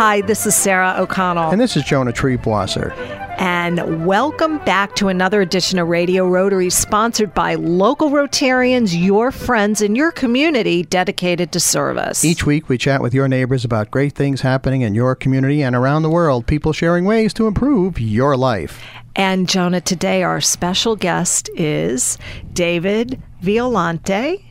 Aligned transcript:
Hi, 0.00 0.22
this 0.22 0.46
is 0.46 0.54
Sarah 0.54 0.94
O'Connell. 0.96 1.50
And 1.50 1.60
this 1.60 1.76
is 1.76 1.84
Jonah 1.84 2.10
Triebwasser. 2.10 2.96
And 3.38 4.06
welcome 4.06 4.56
back 4.64 4.96
to 4.96 5.08
another 5.08 5.42
edition 5.42 5.78
of 5.78 5.88
Radio 5.88 6.26
Rotary, 6.26 6.70
sponsored 6.70 7.34
by 7.34 7.56
local 7.56 8.08
Rotarians, 8.08 8.98
your 8.98 9.30
friends 9.30 9.82
in 9.82 9.94
your 9.94 10.10
community 10.10 10.84
dedicated 10.84 11.52
to 11.52 11.60
service. 11.60 12.24
Each 12.24 12.46
week, 12.46 12.70
we 12.70 12.78
chat 12.78 13.02
with 13.02 13.12
your 13.12 13.28
neighbors 13.28 13.62
about 13.62 13.90
great 13.90 14.14
things 14.14 14.40
happening 14.40 14.80
in 14.80 14.94
your 14.94 15.14
community 15.14 15.62
and 15.62 15.76
around 15.76 16.00
the 16.00 16.08
world, 16.08 16.46
people 16.46 16.72
sharing 16.72 17.04
ways 17.04 17.34
to 17.34 17.46
improve 17.46 18.00
your 18.00 18.38
life. 18.38 18.82
And 19.16 19.46
Jonah, 19.50 19.82
today 19.82 20.22
our 20.22 20.40
special 20.40 20.96
guest 20.96 21.50
is 21.56 22.16
David 22.54 23.22
Violante. 23.42 24.46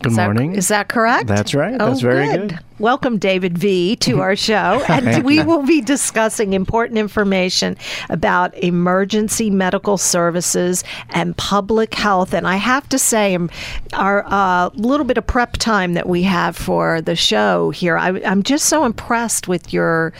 Good 0.00 0.12
is 0.12 0.16
morning. 0.16 0.52
That, 0.52 0.58
is 0.58 0.68
that 0.68 0.88
correct? 0.88 1.26
That's 1.26 1.56
right. 1.56 1.76
That's 1.76 1.98
oh, 1.98 2.08
very 2.08 2.28
good. 2.28 2.50
good. 2.50 2.60
Welcome, 2.78 3.16
David 3.16 3.56
V, 3.56 3.96
to 3.96 4.20
our 4.20 4.36
show. 4.46 4.84
and 4.88 5.24
we 5.24 5.42
will 5.42 5.62
be 5.62 5.80
discussing 5.80 6.52
important 6.52 6.98
information 6.98 7.76
about 8.10 8.54
emergency 8.58 9.48
medical 9.48 9.96
services 9.96 10.84
and 11.08 11.34
public 11.38 11.94
health. 11.94 12.34
And 12.34 12.46
I 12.46 12.56
have 12.56 12.86
to 12.90 12.98
say, 12.98 13.34
um, 13.34 13.48
our 13.94 14.24
uh, 14.26 14.68
little 14.74 15.06
bit 15.06 15.16
of 15.16 15.26
prep 15.26 15.54
time 15.54 15.94
that 15.94 16.06
we 16.06 16.22
have 16.24 16.54
for 16.54 17.00
the 17.00 17.16
show 17.16 17.70
here, 17.70 17.96
I, 17.96 18.20
I'm 18.24 18.42
just 18.42 18.66
so 18.66 18.84
impressed 18.84 19.48
with 19.48 19.72
your 19.72 20.12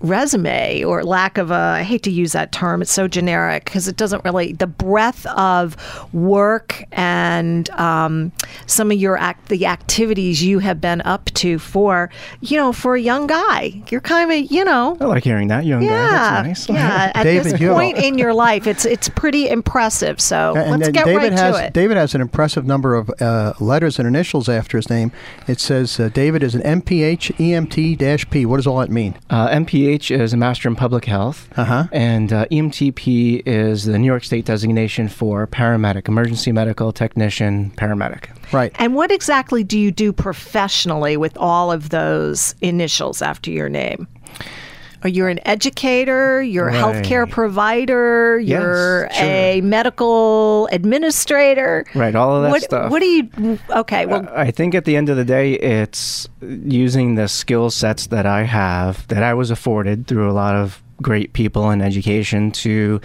resume 0.00 0.82
or 0.82 1.04
lack 1.04 1.36
of 1.36 1.50
a 1.50 1.54
I 1.54 1.82
hate 1.82 2.02
to 2.04 2.10
use 2.10 2.32
that 2.32 2.52
term 2.52 2.80
it's 2.80 2.90
so 2.90 3.06
generic 3.06 3.66
because 3.66 3.86
it 3.86 3.96
doesn't 3.96 4.24
really 4.24 4.54
the 4.54 4.66
breadth 4.66 5.26
of 5.26 5.76
work 6.14 6.82
and 6.92 7.68
um, 7.70 8.32
some 8.66 8.90
of 8.90 8.96
your 8.96 9.18
act 9.18 9.50
the 9.50 9.66
activities 9.66 10.42
you 10.42 10.58
have 10.60 10.80
been 10.80 11.02
up 11.02 11.26
to 11.26 11.58
for 11.58 11.99
you 12.40 12.56
know 12.56 12.72
for 12.72 12.94
a 12.94 13.00
young 13.00 13.26
guy 13.26 13.82
you're 13.90 14.00
kind 14.00 14.30
of 14.30 14.50
you 14.50 14.64
know 14.64 14.96
I 15.00 15.04
like 15.04 15.24
hearing 15.24 15.48
that 15.48 15.64
young 15.66 15.82
yeah 15.82 15.88
guy 15.88 16.48
that's 16.48 16.68
nice 16.68 16.76
yeah 16.76 17.12
at 17.14 17.22
David, 17.24 17.52
this 17.52 17.60
point 17.60 17.98
in 17.98 18.16
your 18.18 18.32
life 18.32 18.66
it's 18.66 18.84
it's 18.84 19.08
pretty 19.10 19.48
impressive 19.48 20.20
so 20.20 20.54
and, 20.56 20.70
let's 20.72 20.86
and 20.86 20.94
get 20.94 21.04
David 21.06 21.22
right 21.22 21.32
has, 21.32 21.56
to 21.56 21.64
it 21.66 21.72
David 21.72 21.96
has 21.96 22.14
an 22.14 22.20
impressive 22.20 22.64
number 22.66 22.94
of 22.94 23.10
uh, 23.20 23.52
letters 23.60 23.98
and 23.98 24.06
initials 24.08 24.48
after 24.48 24.76
his 24.78 24.88
name. 24.88 25.12
It 25.46 25.60
says 25.60 25.98
uh, 26.00 26.08
David 26.08 26.42
is 26.42 26.54
an 26.54 26.62
MPH 26.62 27.32
EMT-P. 27.36 28.46
What 28.46 28.56
does 28.56 28.66
all 28.66 28.78
that 28.78 28.90
mean? 28.90 29.16
uh, 29.30 29.48
MPH 29.48 30.10
is 30.18 30.32
a 30.32 30.36
Master 30.36 30.68
in 30.68 30.76
Public 30.76 31.04
Health 31.04 31.48
Uh-huh. 31.56 31.84
and 31.92 32.32
uh, 32.32 32.46
EMTP 32.46 33.42
is 33.46 33.84
the 33.84 33.98
New 33.98 34.06
York 34.06 34.24
State 34.24 34.44
designation 34.44 35.08
for 35.08 35.46
paramedic 35.46 36.08
emergency 36.08 36.52
medical 36.52 36.92
technician 36.92 37.70
paramedic 37.76 38.28
Right. 38.52 38.72
and 38.78 38.94
what 38.94 39.10
exactly 39.10 39.64
do 39.64 39.78
you 39.78 39.90
do 39.90 40.12
professionally 40.12 41.16
with 41.16 41.36
all 41.36 41.70
of 41.70 41.90
those 41.90 42.54
initials 42.60 43.22
after 43.22 43.50
your 43.50 43.68
name? 43.68 44.08
Are 45.02 45.08
you 45.08 45.26
an 45.28 45.40
educator? 45.46 46.42
You're 46.42 46.68
a 46.68 46.74
healthcare 46.74 47.28
provider? 47.28 48.38
Yes, 48.38 48.60
You're 48.60 49.08
sure. 49.12 49.24
a 49.24 49.60
medical 49.62 50.68
administrator? 50.72 51.86
right 51.94 52.14
all 52.14 52.36
of 52.36 52.42
that 52.42 52.50
what, 52.50 52.62
stuff 52.62 52.90
What 52.90 53.00
do 53.00 53.06
you? 53.06 53.58
Okay, 53.70 54.04
well, 54.04 54.28
I 54.34 54.50
think 54.50 54.74
at 54.74 54.84
the 54.84 54.96
end 54.96 55.08
of 55.08 55.16
the 55.16 55.24
day, 55.24 55.54
it's 55.54 56.28
using 56.42 57.14
the 57.14 57.28
skill 57.28 57.70
sets 57.70 58.08
that 58.08 58.26
I 58.26 58.42
have, 58.42 59.06
that 59.08 59.22
I 59.22 59.32
was 59.32 59.50
afforded 59.50 60.06
through 60.06 60.30
a 60.30 60.34
lot 60.34 60.54
of 60.54 60.82
great 61.00 61.32
people 61.32 61.70
in 61.70 61.80
education 61.80 62.50
to 62.50 63.00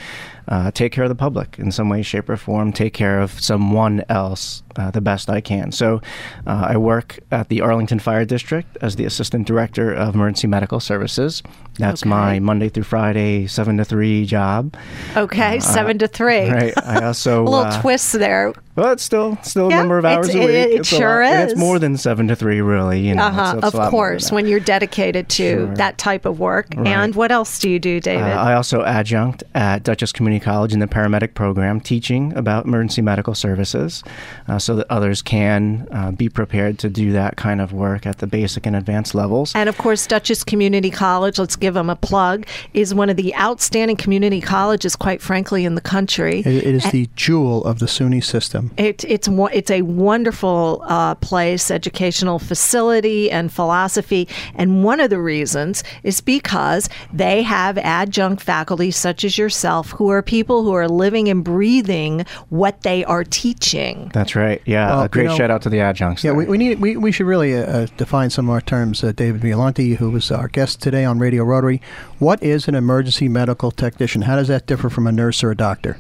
uh, 0.48 0.72
take 0.72 0.92
care 0.92 1.04
of 1.04 1.10
the 1.10 1.16
public 1.16 1.58
in 1.60 1.72
some 1.72 1.90
way, 1.90 2.02
shape, 2.02 2.30
or 2.30 2.38
form, 2.38 2.72
take 2.74 2.94
care 2.94 3.20
of 3.20 3.40
someone 3.40 4.04
else 4.10 4.62
uh, 4.78 4.92
the 4.92 5.02
best 5.02 5.30
I 5.30 5.42
can. 5.42 5.72
So 5.72 6.02
uh, 6.46 6.68
I 6.70 6.78
work 6.78 7.20
at 7.32 7.50
the 7.50 7.62
Arlington 7.62 8.00
Fire 8.00 8.26
District 8.26 8.78
as 8.82 8.96
the 8.98 9.06
Assistant 9.06 9.48
Director 9.48 9.94
of 9.94 10.16
Emergency 10.16 10.48
Medical 10.48 10.80
Services. 10.80 11.42
That's 11.80 12.04
Okay. 12.04 12.10
my 12.10 12.40
Monday 12.40 12.70
through 12.70 12.84
Friday, 12.84 13.48
7 13.48 13.78
to 13.78 13.86
3 13.86 14.26
job. 14.26 14.76
okay, 15.18 15.60
seven 15.60 15.98
to 16.00 16.08
three. 16.08 16.48
uh, 16.50 16.54
Right. 16.54 16.74
I 16.78 17.06
also. 17.06 17.42
a 17.42 17.44
little 17.44 17.60
uh, 17.60 17.82
twist 17.82 18.14
there. 18.14 18.54
well, 18.76 18.92
it's 18.94 19.04
still 19.04 19.38
still 19.44 19.70
Yeah, 19.70 19.78
a 19.78 19.80
number 19.80 19.98
of 19.98 20.06
hours 20.06 20.30
it's- 20.30 20.42
a 20.44 20.48
week. 20.48 20.56
it- 20.56 20.72
it 20.72 20.80
It's 20.82 20.90
sure 20.90 21.22
and 21.22 21.48
is. 21.48 21.52
It's 21.54 21.60
more 21.60 21.80
than 21.80 21.98
seven 21.98 22.28
to 22.30 22.36
three, 22.36 22.62
really. 22.62 23.00
You 23.02 23.16
know, 23.16 23.24
uh-huh. 23.24 23.54
it's 23.58 23.64
a 23.64 23.68
Of 23.68 23.74
lot 23.74 23.92
more 23.92 24.08
than 24.10 24.20
course, 24.20 24.32
when 24.32 24.48
you're 24.48 24.60
dedicated 24.62 25.28
to 25.30 25.44
Sure. 25.66 25.76
that 25.76 25.98
type 25.98 26.26
of 26.26 26.40
work. 26.40 26.68
Right. 26.76 26.88
And 26.88 27.14
what 27.16 27.32
else 27.32 27.60
do 27.60 27.70
you 27.70 27.80
do, 27.80 28.00
David? 28.00 28.24
Uh, 28.32 28.42
I 28.42 28.54
also 28.54 28.84
adjunct 28.84 29.44
at 29.54 29.84
Dutchess 29.84 30.12
Community 30.14 30.35
College 30.40 30.74
in 30.74 30.80
the 30.80 30.88
paramedic 30.88 31.34
program, 31.34 31.80
teaching 31.80 32.36
about 32.38 32.66
emergency 32.66 33.02
medical 33.02 33.36
services, 33.36 34.04
uh, 34.48 34.60
so 34.60 34.76
that 34.76 34.88
others 34.90 35.22
can 35.22 35.88
uh, 35.92 36.12
be 36.12 36.30
prepared 36.30 36.80
to 36.80 36.90
do 36.90 37.12
that 37.12 37.38
kind 37.38 37.62
of 37.62 37.74
work 37.74 38.06
at 38.06 38.20
the 38.20 38.28
basic 38.28 38.66
and 38.66 38.76
advanced 38.76 39.16
levels. 39.16 39.54
And 39.56 39.70
of 39.70 39.78
course, 39.78 40.06
Dutchess 40.08 40.44
Community 40.44 40.90
College, 40.90 41.40
let's 41.40 41.56
give 41.56 41.74
them 41.74 41.90
a 41.90 41.96
plug, 41.96 42.46
is 42.74 42.94
one 42.94 43.10
of 43.10 43.18
the 43.18 43.36
outstanding 43.36 43.98
community 43.98 44.42
colleges, 44.42 44.96
quite 44.96 45.22
frankly, 45.22 45.66
in 45.66 45.76
the 45.76 45.82
country. 45.82 46.40
It, 46.40 46.48
it 46.48 46.76
is 46.76 46.92
the 46.92 47.10
jewel 47.16 47.64
of 47.66 47.80
the 47.80 47.86
SUNY 47.86 48.24
system. 48.24 48.72
It, 48.78 49.04
it's 49.06 49.28
it's 49.54 49.72
a 49.72 49.82
wonderful 49.82 50.84
uh, 50.86 51.16
place, 51.16 51.72
educational 51.72 52.40
facility 52.40 53.32
and 53.32 53.52
philosophy, 53.52 54.28
and 54.56 54.84
one 54.84 55.00
of 55.00 55.10
the 55.10 55.20
reasons 55.20 55.84
is 56.04 56.22
because 56.22 56.90
they 57.14 57.42
have 57.44 57.78
adjunct 57.78 58.42
faculty 58.42 58.92
such 58.92 59.24
as 59.24 59.38
yourself, 59.38 59.92
who 59.92 60.10
are 60.10 60.22
people 60.26 60.64
who 60.64 60.74
are 60.74 60.88
living 60.88 61.30
and 61.30 61.44
breathing 61.44 62.26
what 62.50 62.82
they 62.82 63.04
are 63.06 63.24
teaching. 63.24 64.12
That's 64.14 64.36
right. 64.36 64.62
Yeah, 64.66 64.88
Well, 64.90 65.02
a 65.04 65.10
great 65.10 65.24
you 65.24 65.30
know- 65.30 65.38
shout 65.38 65.52
out 65.52 65.62
to 65.64 65.70
the 65.70 65.80
adjuncts. 65.80 66.24
Yeah, 66.24 66.32
we, 66.34 66.46
we 66.46 66.58
need 66.58 66.80
we, 66.80 66.98
we 66.98 67.12
should 67.12 67.26
really 67.26 67.56
uh, 67.56 67.62
uh, 67.66 67.88
define 67.98 68.30
some 68.30 68.48
of 68.50 68.54
our 68.54 68.62
terms. 68.62 69.04
Uh, 69.04 69.12
David 69.12 69.42
Violante, 69.42 69.96
who 69.96 70.12
was 70.12 70.32
our 70.32 70.48
guest 70.48 70.82
today 70.82 71.06
on 71.06 71.20
Radio 71.20 71.44
Rotary, 71.44 71.82
what 72.20 72.42
is 72.44 72.68
an 72.68 72.76
emergency 72.76 73.28
medical 73.30 73.72
technician? 73.72 74.24
How 74.24 74.36
does 74.36 74.48
that 74.48 74.66
differ 74.66 74.90
from 74.90 75.08
a 75.08 75.12
nurse 75.12 75.44
or 75.44 75.52
a 75.52 75.56
doctor? 75.56 75.98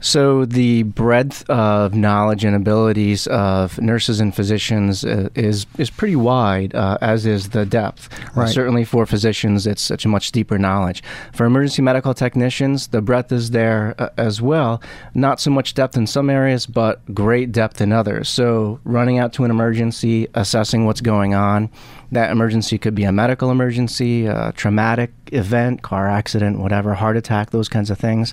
So 0.00 0.44
the 0.44 0.82
breadth 0.84 1.48
of 1.50 1.94
knowledge 1.94 2.44
and 2.44 2.54
abilities 2.54 3.26
of 3.28 3.80
nurses 3.80 4.20
and 4.20 4.34
physicians 4.34 5.04
uh, 5.04 5.28
is 5.34 5.66
is 5.78 5.90
pretty 5.90 6.16
wide, 6.16 6.74
uh, 6.74 6.98
as 7.00 7.26
is 7.26 7.50
the 7.50 7.64
depth. 7.66 8.08
Uh, 8.12 8.40
Right. 8.42 8.48
certainly 8.48 8.84
for 8.84 9.06
physicians, 9.06 9.66
it's 9.66 9.82
such 9.82 10.04
a 10.04 10.08
much 10.08 10.30
deeper 10.32 10.58
knowledge. 10.58 11.02
For 11.32 11.46
emergency 11.46 11.82
medical 11.82 12.12
technicians, 12.14 12.88
the 12.88 13.00
breadth 13.00 13.32
is 13.32 13.50
there 13.50 13.94
uh, 13.98 14.08
as 14.16 14.42
well. 14.42 14.82
Not 15.14 15.40
so 15.40 15.50
much 15.50 15.74
depth 15.74 15.96
in 15.96 16.06
some 16.06 16.28
areas, 16.30 16.66
but 16.66 17.00
great 17.14 17.50
depth 17.52 17.80
in 17.80 17.92
others. 17.92 18.28
So 18.28 18.78
running 18.84 19.18
out 19.18 19.32
to 19.34 19.44
an 19.44 19.50
emergency, 19.50 20.28
assessing 20.34 20.84
what's 20.84 21.00
going 21.00 21.34
on. 21.34 21.70
That 22.16 22.30
emergency 22.30 22.78
could 22.78 22.94
be 22.94 23.04
a 23.04 23.12
medical 23.12 23.50
emergency, 23.50 24.24
a 24.24 24.50
traumatic 24.56 25.12
event, 25.32 25.82
car 25.82 26.08
accident, 26.08 26.58
whatever, 26.60 26.94
heart 26.94 27.14
attack, 27.18 27.50
those 27.50 27.68
kinds 27.68 27.90
of 27.90 27.98
things. 27.98 28.32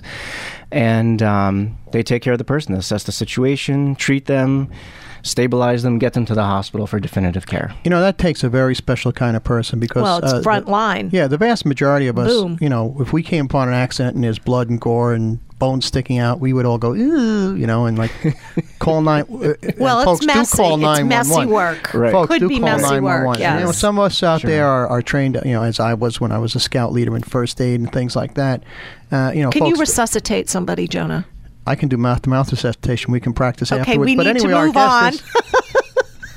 And 0.72 1.22
um, 1.22 1.76
they 1.94 2.02
take 2.02 2.20
care 2.22 2.34
of 2.34 2.38
the 2.38 2.44
person, 2.44 2.74
assess 2.74 3.04
the 3.04 3.12
situation, 3.12 3.94
treat 3.94 4.26
them, 4.26 4.68
stabilize 5.22 5.82
them, 5.82 5.98
get 5.98 6.12
them 6.12 6.26
to 6.26 6.34
the 6.34 6.42
hospital 6.44 6.86
for 6.86 7.00
definitive 7.00 7.46
care. 7.46 7.74
You 7.84 7.90
know, 7.90 8.00
that 8.00 8.18
takes 8.18 8.44
a 8.44 8.48
very 8.50 8.74
special 8.74 9.12
kind 9.12 9.36
of 9.36 9.44
person 9.44 9.78
because 9.80 10.02
Well, 10.02 10.18
it's 10.18 10.32
uh, 10.32 10.42
front 10.42 10.66
the- 10.66 10.72
line. 10.72 11.08
Yeah, 11.12 11.28
the 11.28 11.38
vast 11.38 11.64
majority 11.64 12.08
of 12.08 12.18
us, 12.18 12.28
Boom. 12.30 12.58
you 12.60 12.68
know, 12.68 12.96
if 13.00 13.12
we 13.12 13.22
came 13.22 13.46
upon 13.46 13.68
an 13.68 13.74
accident 13.74 14.14
and 14.16 14.24
there's 14.24 14.38
blood 14.38 14.68
and 14.68 14.80
gore 14.80 15.14
and 15.14 15.38
bones 15.58 15.86
sticking 15.86 16.18
out, 16.18 16.40
we 16.40 16.52
would 16.52 16.66
all 16.66 16.76
go, 16.78 16.92
Ew, 16.92 17.54
you 17.54 17.66
know, 17.66 17.86
and 17.86 17.96
like 17.96 18.10
call 18.80 19.00
nine. 19.00 19.24
uh, 19.32 19.54
and 19.62 19.74
Well, 19.78 20.12
it's 20.12 20.26
messy. 20.26 20.56
do 20.56 20.62
call 20.62 20.84
It's 20.94 21.04
messy 21.04 21.30
one 21.30 21.46
one. 21.46 21.54
work. 21.54 21.94
Right. 21.94 22.12
Folks 22.12 22.28
Could 22.28 22.40
do 22.40 22.48
be 22.48 22.58
call 22.58 22.64
messy 22.68 22.82
work, 23.00 23.02
911. 23.38 23.42
And, 23.42 23.60
you 23.60 23.66
know, 23.66 23.72
some 23.72 23.98
of 23.98 24.06
us 24.06 24.22
out 24.22 24.40
Sure. 24.42 24.50
there 24.50 24.66
are, 24.66 24.88
are 24.88 25.00
trained, 25.00 25.40
you 25.44 25.52
know, 25.52 25.62
as 25.62 25.80
I 25.80 25.94
was 25.94 26.20
when 26.20 26.32
I 26.32 26.38
was 26.38 26.54
a 26.54 26.60
scout 26.60 26.92
leader 26.92 27.16
in 27.16 27.22
first 27.22 27.60
aid 27.60 27.80
and 27.80 27.90
things 27.92 28.14
like 28.16 28.34
that. 28.34 28.62
Uh, 29.12 29.30
you 29.34 29.42
know, 29.42 29.50
Can 29.50 29.66
you 29.66 29.76
resuscitate 29.76 30.50
somebody, 30.50 30.88
Jonah? 30.88 31.24
I 31.66 31.74
can 31.76 31.88
do 31.88 31.96
mouth 31.96 32.22
to 32.22 32.30
mouth 32.30 32.50
resuscitation. 32.50 33.12
We 33.12 33.20
can 33.20 33.32
practice 33.32 33.72
Okay, 33.72 33.80
afterwards. 33.80 34.06
we 34.06 34.16
but 34.16 34.26
need 34.26 34.34
to 34.40 34.44
anyway, 34.44 34.52
our 34.54 34.66
move 34.66 34.74
guest 34.74 34.92
on. 34.92 35.12
is- 35.14 35.22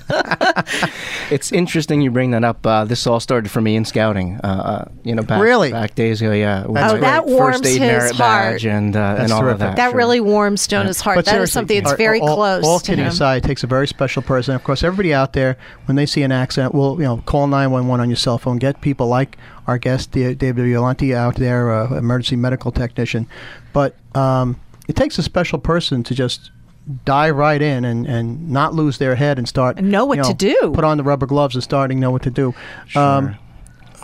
It's 1.30 1.52
interesting 1.52 2.00
you 2.02 2.10
bring 2.12 2.32
that 2.32 2.46
up. 2.46 2.66
Uh, 2.66 2.86
this 2.86 3.06
all 3.06 3.20
started 3.20 3.52
for 3.52 3.60
me 3.60 3.76
in 3.76 3.84
scouting. 3.84 4.40
Uh, 4.42 4.48
uh, 4.48 4.92
you 5.04 5.14
know, 5.14 5.22
back, 5.24 5.42
Really? 5.42 5.72
back 5.72 5.94
days 5.96 6.22
ago. 6.22 6.32
Yeah, 6.32 6.66
with 6.66 6.76
That's 6.76 6.94
my 6.94 6.98
Oh, 7.00 7.02
that 7.02 7.24
first 7.24 7.34
warms 7.34 7.68
aid 7.68 7.72
his 7.72 7.80
merit 7.82 8.16
heart. 8.16 8.18
badge 8.54 8.66
and 8.66 8.96
uh, 8.96 9.18
and 9.20 9.32
all 9.34 9.42
terrific. 9.42 9.54
of 9.56 9.60
that. 9.60 9.76
That 9.76 9.90
sure. 9.90 9.98
really 9.98 10.22
warms 10.22 10.66
Jonah's 10.68 11.02
heart. 11.02 11.18
But 11.18 11.26
That 11.26 11.42
is 11.42 11.52
something 11.52 11.84
that's 11.84 11.98
very 11.98 12.22
all, 12.22 12.36
close 12.36 12.64
All 12.64 12.80
to 12.80 12.86
kidding 12.92 13.04
him. 13.04 13.12
aside, 13.12 13.44
it 13.44 13.48
takes 13.48 13.64
a 13.66 13.68
very 13.68 13.88
special 13.88 14.22
person. 14.22 14.56
Of 14.56 14.64
course, 14.64 14.84
everybody 14.84 15.14
out 15.14 15.34
there, 15.34 15.58
when 15.86 15.98
they 15.98 16.06
see 16.06 16.24
an 16.24 16.32
accident, 16.32 16.74
will 16.74 16.96
you 16.98 17.04
know 17.04 17.18
call 17.26 17.48
nine 17.48 17.72
one 17.72 17.88
one 17.90 18.00
on 18.00 18.10
your 18.10 18.16
cell 18.16 18.38
phone. 18.38 18.58
Get 18.58 18.80
people 18.80 19.08
like 19.08 19.38
our 19.68 19.78
guest 19.78 20.12
Da- 20.12 20.34
David 20.36 20.64
Violante 20.64 21.14
out 21.14 21.36
there, 21.36 21.74
uh, 21.74 21.94
emergency 21.98 22.38
medical 22.38 22.72
technician. 22.72 23.28
But 23.74 23.98
um, 24.16 24.58
it 24.88 24.96
takes 24.96 25.18
a 25.18 25.24
special 25.24 25.60
person 25.60 26.04
to 26.04 26.16
just 26.16 26.52
dive 27.06 27.36
right 27.36 27.62
in 27.62 27.84
and, 27.84 28.06
and 28.06 28.50
not 28.50 28.74
lose 28.74 28.98
their 28.98 29.16
head 29.16 29.38
and 29.38 29.48
start 29.48 29.78
And 29.78 29.92
know 29.92 30.06
what 30.06 30.18
you 30.20 30.24
to 30.24 30.34
do. 30.34 30.72
Put 30.74 30.84
on 30.86 30.98
the 30.98 31.04
rubber 31.04 31.26
gloves 31.26 31.54
and 31.56 31.64
starting 31.64 32.00
know 32.00 32.12
what 32.12 32.24
to 32.24 32.32
do. 32.32 32.56
Um, 32.96 33.26
Sure. 33.34 33.38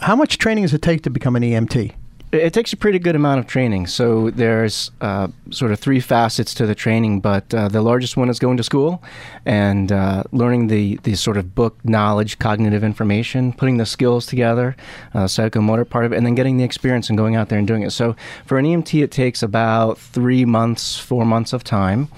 how 0.01 0.15
much 0.15 0.37
training 0.37 0.63
does 0.65 0.73
it 0.73 0.81
take 0.81 1.01
to 1.03 1.09
become 1.09 1.35
an 1.37 1.43
EMT? 1.43 1.93
It 2.33 2.51
takes 2.51 2.73
a 2.73 2.77
pretty 2.77 2.97
good 2.97 3.15
amount 3.15 3.41
of 3.41 3.45
training. 3.45 3.85
So 3.85 4.31
there's 4.31 4.89
uh, 5.01 5.27
sort 5.51 5.71
of 5.71 5.79
three 5.79 5.99
facets 5.99 6.55
to 6.55 6.65
the 6.65 6.73
training, 6.73 7.21
but 7.21 7.53
uh, 7.53 7.67
the 7.67 7.81
largest 7.83 8.17
one 8.17 8.27
is 8.27 8.39
going 8.39 8.57
to 8.57 8.63
school 8.63 9.03
and 9.45 9.91
uh, 9.91 10.23
learning 10.31 10.65
the, 10.65 10.95
the 11.03 11.13
sort 11.13 11.37
of 11.37 11.53
book 11.53 11.77
knowledge, 11.85 12.39
cognitive 12.39 12.83
information, 12.83 13.53
putting 13.53 13.77
the 13.77 13.85
skills 13.85 14.25
together, 14.25 14.75
uh, 15.13 15.25
psychomotor 15.25 15.87
part 15.87 16.05
of 16.05 16.13
it, 16.13 16.17
and 16.17 16.25
then 16.25 16.33
getting 16.33 16.57
the 16.57 16.63
experience 16.63 17.07
and 17.07 17.19
going 17.19 17.35
out 17.35 17.49
there 17.49 17.59
and 17.59 17.67
doing 17.67 17.83
it. 17.83 17.91
So 17.91 18.15
for 18.47 18.57
an 18.57 18.65
EMT, 18.65 19.03
it 19.03 19.11
takes 19.11 19.43
about 19.43 19.99
three 19.99 20.43
months, 20.43 20.97
four 20.97 21.25
months 21.25 21.53
of 21.53 21.63
time. 21.63 22.09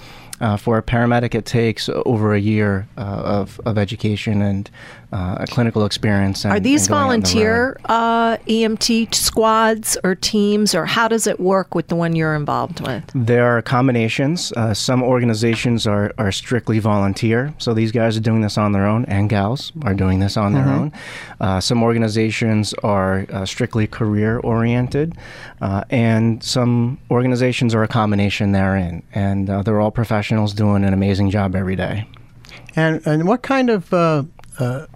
Uh, 0.41 0.57
for 0.57 0.77
a 0.77 0.83
paramedic, 0.83 1.33
it 1.33 1.45
takes 1.45 1.89
over 2.05 2.33
a 2.33 2.39
year 2.39 2.87
uh, 2.97 3.01
of, 3.01 3.59
of 3.65 3.77
education 3.77 4.41
and 4.41 4.69
uh, 5.15 5.37
a 5.39 5.47
clinical 5.47 5.85
experience. 5.85 6.43
And, 6.43 6.53
Are 6.53 6.59
these 6.59 6.87
and 6.87 6.89
going 6.89 7.21
the 7.21 7.27
volunteer 7.27 7.77
uh, 7.85 8.35
EMT 8.47 9.15
squads 9.15 9.97
or 10.03 10.13
teams, 10.13 10.75
or 10.75 10.85
how 10.85 11.07
does 11.07 11.25
it 11.25 11.39
work 11.39 11.73
with 11.73 11.87
the 11.87 11.95
one 11.95 12.17
you're 12.17 12.35
involved 12.35 12.81
with? 12.85 13.03
There 13.15 13.45
are 13.45 13.61
combinations. 13.61 14.51
Uh, 14.51 14.73
some 14.73 15.01
organizations 15.01 15.87
are, 15.87 16.13
are 16.17 16.33
strictly 16.33 16.79
volunteer, 16.79 17.53
so 17.59 17.73
these 17.73 17.93
guys 17.93 18.17
are 18.17 18.21
doing 18.21 18.41
this 18.41 18.57
on 18.57 18.73
their 18.73 18.85
own, 18.85 19.05
and 19.05 19.29
gals 19.29 19.71
are 19.83 19.93
doing 19.93 20.19
this 20.19 20.35
on 20.35 20.53
their 20.53 20.67
own. 20.67 20.91
Uh, 21.39 21.61
some 21.61 21.81
organizations 21.81 22.73
are 22.83 23.25
uh, 23.29 23.45
strictly 23.45 23.87
career 23.87 24.39
oriented, 24.39 25.17
uh, 25.61 25.85
and 25.89 26.43
some 26.43 26.99
organizations 27.09 27.73
are 27.73 27.83
a 27.83 27.87
combination 27.87 28.51
therein. 28.51 29.01
And 29.13 29.49
uh, 29.49 29.63
they're 29.63 29.79
all 29.79 29.91
professionals 29.91 30.53
doing 30.53 30.83
an 30.83 30.93
amazing 30.93 31.29
job 31.29 31.55
every 31.55 31.77
day. 31.77 32.07
And 32.75 33.01
and 33.05 33.25
what 33.27 33.41
kind 33.41 33.69
of 33.69 33.93
uh, 33.93 34.23
uh, 34.59 34.87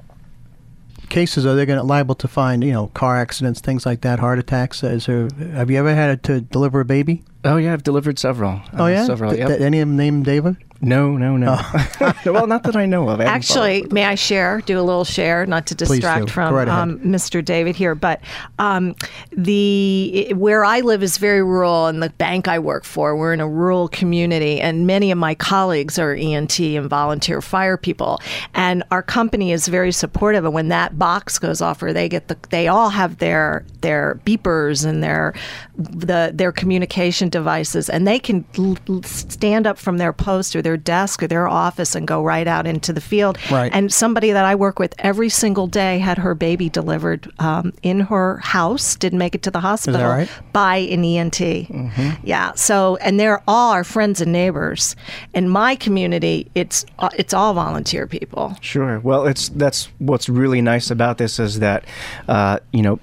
cases 1.09 1.45
are 1.45 1.55
they 1.55 1.65
going 1.65 1.79
to 1.79 1.83
liable 1.85 2.15
to 2.15 2.27
find? 2.27 2.63
You 2.63 2.71
know, 2.71 2.87
car 2.87 3.17
accidents, 3.17 3.59
things 3.59 3.85
like 3.85 4.01
that, 4.01 4.19
heart 4.19 4.39
attacks. 4.39 4.83
Is 4.83 5.05
there? 5.05 5.27
Have 5.53 5.69
you 5.69 5.77
ever 5.77 5.93
had 5.93 6.23
to 6.23 6.41
deliver 6.41 6.79
a 6.79 6.85
baby? 6.85 7.23
Oh 7.43 7.57
yeah, 7.57 7.73
I've 7.73 7.83
delivered 7.83 8.19
several. 8.19 8.61
Oh 8.73 8.85
uh, 8.85 8.87
yeah, 8.87 9.05
several. 9.05 9.31
Th- 9.31 9.39
Yep. 9.39 9.47
th- 9.49 9.61
any 9.61 9.79
of 9.79 9.87
them 9.87 9.97
named 9.97 10.25
David? 10.25 10.57
No, 10.81 11.17
no, 11.17 11.35
no. 11.35 11.59
well, 12.25 12.47
not 12.47 12.63
that 12.63 12.77
I 12.77 12.85
know 12.85 13.09
of. 13.09 13.19
I 13.19 13.25
Actually, 13.25 13.79
followed. 13.81 13.93
may 13.93 14.05
I 14.05 14.15
share? 14.15 14.61
Do 14.61 14.79
a 14.79 14.81
little 14.81 15.03
share, 15.03 15.45
not 15.45 15.67
to 15.67 15.75
distract 15.75 16.29
from 16.29 16.53
right 16.53 16.69
um, 16.69 16.99
Mr. 16.99 17.43
David 17.43 17.75
here, 17.75 17.95
but 17.95 18.21
um, 18.59 18.95
the 19.31 20.31
where 20.35 20.63
I 20.63 20.79
live 20.79 21.03
is 21.03 21.17
very 21.17 21.43
rural, 21.43 21.87
and 21.87 22.01
the 22.01 22.09
bank 22.11 22.47
I 22.47 22.59
work 22.59 22.85
for, 22.85 23.15
we're 23.17 23.33
in 23.33 23.41
a 23.41 23.47
rural 23.47 23.89
community, 23.89 24.61
and 24.61 24.87
many 24.87 25.11
of 25.11 25.17
my 25.17 25.35
colleagues 25.35 25.99
are 25.99 26.15
EMT 26.15 26.77
and 26.77 26.89
volunteer 26.89 27.41
fire 27.41 27.75
people, 27.75 28.21
and 28.53 28.83
our 28.89 29.03
company 29.03 29.51
is 29.51 29.67
very 29.67 29.91
supportive. 29.91 30.45
And 30.45 30.53
when 30.53 30.69
that 30.69 30.97
box 30.97 31.39
goes 31.39 31.61
off, 31.61 31.83
or 31.83 31.91
they 31.91 32.07
get 32.07 32.29
the, 32.29 32.37
they 32.51 32.69
all 32.69 32.89
have 32.89 33.17
their 33.17 33.65
their 33.81 34.19
beepers 34.25 34.85
and 34.85 35.03
their 35.03 35.33
the 35.77 36.31
their 36.33 36.53
communication 36.53 37.27
devices, 37.27 37.89
and 37.89 38.07
they 38.07 38.19
can 38.19 38.45
l- 38.57 38.77
l- 38.87 39.03
stand 39.03 39.67
up 39.67 39.77
from 39.77 39.97
their 39.97 40.13
post 40.13 40.55
or 40.55 40.61
their 40.61 40.68
desk 40.77 41.23
or 41.23 41.27
their 41.27 41.47
office 41.47 41.95
and 41.95 42.07
go 42.07 42.23
right 42.23 42.47
out 42.47 42.65
into 42.67 42.93
the 42.93 43.01
field. 43.01 43.37
Right. 43.51 43.71
And 43.73 43.91
somebody 43.93 44.31
that 44.31 44.45
I 44.45 44.55
work 44.55 44.79
with 44.79 44.93
every 44.99 45.29
single 45.29 45.67
day 45.67 45.99
had 45.99 46.17
her 46.17 46.35
baby 46.35 46.69
delivered 46.69 47.31
um, 47.39 47.73
in 47.83 48.01
her 48.01 48.37
house, 48.37 48.95
didn't 48.95 49.19
make 49.19 49.35
it 49.35 49.41
to 49.43 49.51
the 49.51 49.59
hospital 49.59 50.01
right? 50.01 50.29
by 50.53 50.77
an 50.77 51.03
EMT. 51.03 52.19
Yeah. 52.23 52.53
So, 52.53 52.95
and 52.97 53.19
they're 53.19 53.41
all 53.47 53.71
our 53.71 53.83
friends 53.83 54.21
and 54.21 54.31
neighbors. 54.31 54.95
In 55.33 55.49
my 55.49 55.75
community, 55.75 56.49
it's 56.55 56.85
uh, 56.99 57.09
it's 57.17 57.33
all 57.33 57.53
volunteer 57.53 58.07
people. 58.07 58.55
Sure. 58.61 58.99
Well, 58.99 59.25
it's 59.25 59.49
that's 59.49 59.89
what's 59.99 60.29
really 60.29 60.61
nice 60.61 60.91
about 60.91 61.17
this 61.17 61.39
is 61.39 61.59
that 61.59 61.85
uh, 62.27 62.59
you 62.71 62.81
know 62.81 62.99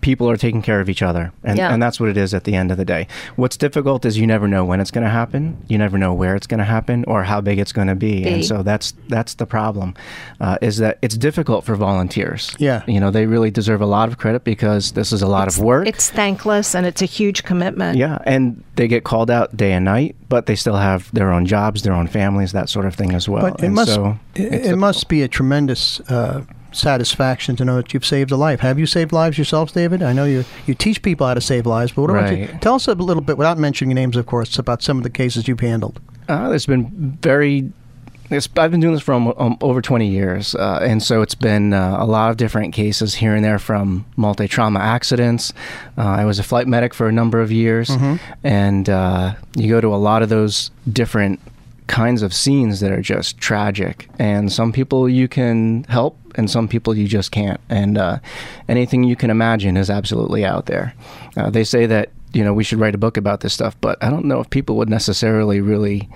people 0.00 0.28
are 0.30 0.36
taking 0.36 0.62
care 0.62 0.80
of 0.80 0.88
each 0.88 1.02
other, 1.02 1.32
and 1.44 1.58
Yeah. 1.58 1.72
and 1.72 1.82
that's 1.82 1.98
what 2.00 2.08
it 2.08 2.16
is 2.16 2.32
at 2.34 2.44
the 2.44 2.54
end 2.54 2.70
of 2.70 2.76
the 2.78 2.84
day. 2.84 3.06
What's 3.36 3.56
difficult 3.56 4.04
is 4.04 4.18
you 4.18 4.26
never 4.26 4.46
know 4.48 4.64
when 4.64 4.80
it's 4.80 4.90
going 4.90 5.04
to 5.04 5.10
happen, 5.10 5.58
you 5.68 5.78
never 5.78 5.98
know 5.98 6.12
where 6.14 6.34
it's 6.36 6.46
going 6.46 6.58
to 6.58 6.64
happen, 6.64 7.04
or 7.10 7.24
how 7.24 7.40
big 7.40 7.58
it's 7.58 7.72
going 7.72 7.88
to 7.88 7.94
be, 7.94 8.22
Be. 8.22 8.28
and 8.30 8.44
so 8.44 8.62
that's 8.62 8.92
that's 9.08 9.34
the 9.34 9.46
problem. 9.46 9.94
Uh, 10.40 10.56
is 10.62 10.76
that 10.78 10.98
it's 11.02 11.16
difficult 11.18 11.64
for 11.64 11.74
volunteers. 11.76 12.54
Yeah. 12.58 12.82
You 12.86 13.00
know 13.00 13.10
they 13.10 13.26
really 13.26 13.50
deserve 13.50 13.80
a 13.82 13.86
lot 13.86 14.08
of 14.08 14.16
credit 14.16 14.44
because 14.44 14.92
this 14.92 15.12
is 15.12 15.22
a 15.22 15.26
lot 15.28 15.48
of 15.48 15.58
work. 15.58 15.86
It's 15.86 16.10
thankless 16.10 16.74
and 16.74 16.86
it's 16.86 17.02
a 17.02 17.06
huge 17.18 17.42
commitment. 17.44 17.98
yeah, 17.98 18.18
and 18.24 18.62
they 18.76 18.88
get 18.88 19.04
called 19.04 19.30
out 19.30 19.56
day 19.56 19.72
and 19.72 19.84
night, 19.84 20.14
but 20.28 20.46
they 20.46 20.56
still 20.56 20.76
have 20.76 21.12
their 21.12 21.30
own 21.32 21.44
jobs, 21.46 21.82
their 21.82 21.92
own 22.00 22.06
families, 22.08 22.52
that 22.52 22.68
sort 22.68 22.86
of 22.86 22.94
thing 22.94 23.12
as 23.14 23.28
well. 23.28 23.42
But 23.42 23.60
it 23.60 23.66
And 23.66 23.74
must 23.74 23.94
so 23.94 24.18
it, 24.34 24.66
it 24.72 24.76
must 24.76 25.08
be 25.08 25.22
a 25.22 25.28
tremendous 25.28 26.00
uh, 26.08 26.44
satisfaction 26.72 27.56
to 27.56 27.64
know 27.64 27.76
that 27.76 27.92
you've 27.92 28.06
saved 28.06 28.30
a 28.30 28.36
life. 28.36 28.60
Have 28.60 28.78
you 28.78 28.86
saved 28.86 29.12
lives 29.12 29.36
yourselves, 29.38 29.72
David? 29.72 30.02
I 30.02 30.12
know 30.12 30.24
you 30.24 30.44
you 30.66 30.74
teach 30.74 31.02
people 31.02 31.26
how 31.26 31.34
to 31.34 31.40
save 31.40 31.66
lives, 31.66 31.92
but 31.92 32.02
what 32.02 32.10
about 32.10 32.36
you? 32.38 32.46
Tell 32.60 32.74
us 32.76 32.86
a 32.88 32.94
little 32.94 33.22
bit, 33.22 33.36
without 33.38 33.58
mentioning 33.58 33.94
names, 33.94 34.16
of 34.16 34.26
course, 34.26 34.58
about 34.58 34.82
some 34.82 34.96
of 34.96 35.02
the 35.02 35.10
cases 35.10 35.48
you've 35.48 35.60
handled. 35.60 36.00
Uh, 36.30 36.48
there's 36.48 36.66
been 36.66 37.18
very. 37.20 37.72
It's, 38.30 38.48
I've 38.56 38.70
been 38.70 38.78
doing 38.78 38.94
this 38.94 39.02
for 39.02 39.14
um, 39.14 39.58
over 39.60 39.82
20 39.82 40.06
years, 40.06 40.54
uh, 40.54 40.78
and 40.80 41.02
so 41.02 41.20
it's 41.20 41.34
been 41.34 41.72
uh, 41.72 41.96
a 41.98 42.06
lot 42.06 42.30
of 42.30 42.36
different 42.36 42.72
cases 42.72 43.12
here 43.16 43.34
and 43.34 43.44
there 43.44 43.58
from 43.58 44.06
multi 44.16 44.46
trauma 44.46 44.78
accidents. 44.78 45.52
Uh, 45.98 46.02
I 46.02 46.24
was 46.24 46.38
a 46.38 46.44
flight 46.44 46.68
medic 46.68 46.94
for 46.94 47.08
a 47.08 47.12
number 47.12 47.40
of 47.40 47.50
years, 47.50 47.90
and 48.44 48.88
uh, 48.88 49.34
you 49.56 49.68
go 49.68 49.80
to 49.80 49.88
a 49.92 49.96
lot 49.98 50.22
of 50.22 50.28
those 50.28 50.70
different 50.92 51.40
kinds 51.88 52.22
of 52.22 52.32
scenes 52.32 52.78
that 52.78 52.92
are 52.92 53.02
just 53.02 53.36
tragic. 53.38 54.08
And 54.20 54.52
some 54.52 54.70
people 54.72 55.08
you 55.08 55.26
can 55.26 55.82
help, 55.88 56.16
and 56.36 56.48
some 56.48 56.68
people 56.68 56.96
you 56.96 57.08
just 57.08 57.32
can't. 57.32 57.60
And 57.68 57.98
uh, 57.98 58.20
anything 58.68 59.02
you 59.02 59.16
can 59.16 59.30
imagine 59.30 59.76
is 59.76 59.90
absolutely 59.90 60.44
out 60.44 60.66
there. 60.66 60.94
Uh, 61.36 61.50
they 61.50 61.64
say 61.64 61.86
that 61.86 62.10
you 62.32 62.44
know 62.44 62.52
we 62.52 62.64
should 62.64 62.78
write 62.78 62.94
a 62.94 62.98
book 62.98 63.16
about 63.16 63.40
this 63.40 63.52
stuff, 63.52 63.76
but 63.80 64.02
I 64.02 64.10
don't 64.10 64.24
know 64.24 64.40
if 64.40 64.50
people 64.50 64.76
would 64.76 64.88
necessarily 64.88 65.60
really, 65.60 66.08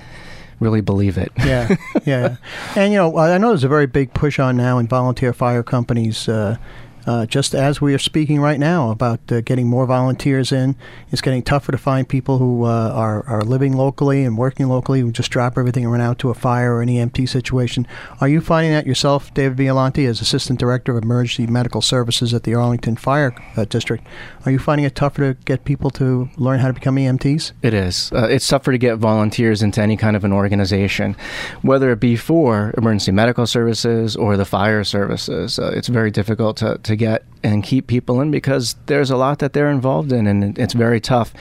really 0.61 0.81
believe 0.81 1.19
it. 1.19 1.33
Yeah, 1.39 1.77
yeah. 2.05 2.37
And 2.77 2.93
you 2.93 2.99
know, 2.99 3.17
I 3.19 3.39
know 3.39 3.49
there's 3.49 3.65
a 3.65 3.69
very 3.69 3.87
big 3.87 4.15
push 4.15 4.39
on 4.39 4.57
now 4.57 4.79
in 4.79 4.87
volunteer 4.87 5.33
fire 5.33 5.63
companies. 5.63 6.29
Uh, 6.29 6.57
uh, 7.07 7.27
just 7.27 7.55
as 7.55 7.81
we 7.81 7.95
are 7.95 7.99
speaking 7.99 8.41
right 8.41 8.59
now 8.59 8.91
about 8.91 9.21
uh, 9.31 9.41
getting 9.41 9.69
more 9.69 9.87
volunteers 9.87 10.53
in, 10.53 10.77
it's 11.11 11.21
getting 11.21 11.43
tougher 11.43 11.73
to 11.73 11.79
find 11.79 12.09
people 12.09 12.39
who 12.39 12.65
uh, 12.65 12.91
are 12.95 13.25
are 13.27 13.43
living 13.43 13.75
locally 13.75 14.25
and 14.25 14.39
working 14.39 14.69
locally 14.69 15.01
who 15.01 15.13
just 15.13 15.31
drop 15.31 15.59
everything 15.59 15.85
and 15.85 15.93
run 15.93 16.01
out 16.01 16.19
to 16.19 16.31
a 16.31 16.35
fire 16.35 16.75
or 16.75 16.83
an 16.83 16.89
EMT 16.89 17.29
situation. 17.29 17.87
Are 18.21 18.29
you 18.29 18.41
finding 18.41 18.73
that 18.73 18.87
yourself, 18.87 19.33
David 19.35 19.57
Violante, 19.57 20.07
as 20.07 20.21
Assistant 20.21 20.59
Director 20.59 20.97
of 20.97 21.05
Emergency 21.05 21.47
Medical 21.47 21.83
Services 21.83 22.33
at 22.33 22.45
the 22.45 22.55
Arlington 22.55 22.97
Fire 22.97 23.35
uh, 23.57 23.65
District? 23.65 24.05
Are 24.47 24.53
you 24.53 24.59
finding 24.59 24.85
it 24.85 24.95
tougher 24.95 25.35
to 25.35 25.41
get 25.45 25.65
people 25.65 25.91
to 25.91 26.29
learn 26.37 26.61
how 26.61 26.69
to 26.69 26.75
become 26.75 26.97
EMTs? 26.97 27.53
It 27.63 27.75
is. 27.75 28.13
Uh, 28.13 28.29
it's 28.31 28.47
tougher 28.47 28.73
to 28.73 28.79
get 28.79 28.97
volunteers 28.97 29.63
into 29.63 29.81
any 29.81 29.97
kind 29.97 30.17
of 30.17 30.25
an 30.25 30.33
organization, 30.33 31.17
whether 31.63 31.91
it 31.93 32.01
be 32.01 32.17
for 32.17 32.75
emergency 32.77 33.13
medical 33.13 33.47
services 33.47 34.17
or 34.17 34.37
the 34.37 34.45
fire 34.45 34.85
services. 34.85 35.59
Uh, 35.59 35.73
it's 35.75 35.89
very 35.89 36.11
difficult 36.11 36.57
to, 36.59 36.79
to 36.79 36.94
get 36.97 37.25
and 37.45 37.63
keep 37.63 37.87
people 37.87 38.21
in 38.21 38.31
because 38.31 38.75
there's 38.87 39.11
a 39.11 39.17
lot 39.17 39.39
that 39.41 39.53
they're 39.53 39.71
involved 39.71 40.13
in, 40.13 40.27
and 40.27 40.59
it's 40.59 40.75
very 40.75 41.01
tough 41.01 41.33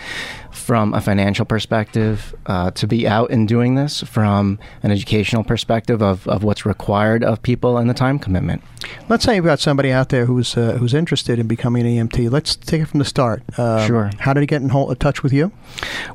from 0.51 0.93
a 0.93 1.01
financial 1.01 1.45
perspective 1.45 2.35
uh, 2.45 2.69
to 2.71 2.85
be 2.87 3.07
out 3.07 3.31
and 3.31 3.47
doing 3.47 3.73
this, 3.75 4.01
from 4.03 4.59
an 4.83 4.91
educational 4.91 5.43
perspective 5.43 6.01
of, 6.03 6.27
of 6.27 6.43
what's 6.43 6.63
required 6.65 7.23
of 7.23 7.41
people 7.41 7.77
and 7.77 7.89
the 7.89 7.93
time 7.93 8.19
commitment. 8.19 8.61
Let's 9.09 9.23
say 9.23 9.35
you've 9.35 9.45
got 9.45 9.59
somebody 9.59 9.91
out 9.91 10.09
there 10.09 10.25
who's 10.25 10.55
uh, 10.57 10.73
who's 10.73 10.93
interested 10.93 11.39
in 11.39 11.47
becoming 11.47 11.87
an 11.87 12.07
EMT. 12.07 12.29
Let's 12.29 12.55
take 12.55 12.81
it 12.81 12.85
from 12.85 12.99
the 12.99 13.05
start. 13.05 13.41
Um, 13.57 13.87
Sure. 13.87 14.11
How 14.19 14.33
did 14.33 14.41
he 14.41 14.45
get 14.47 14.61
in 14.61 14.69
hold, 14.69 14.99
touch 14.99 15.23
with 15.23 15.33
you? 15.33 15.51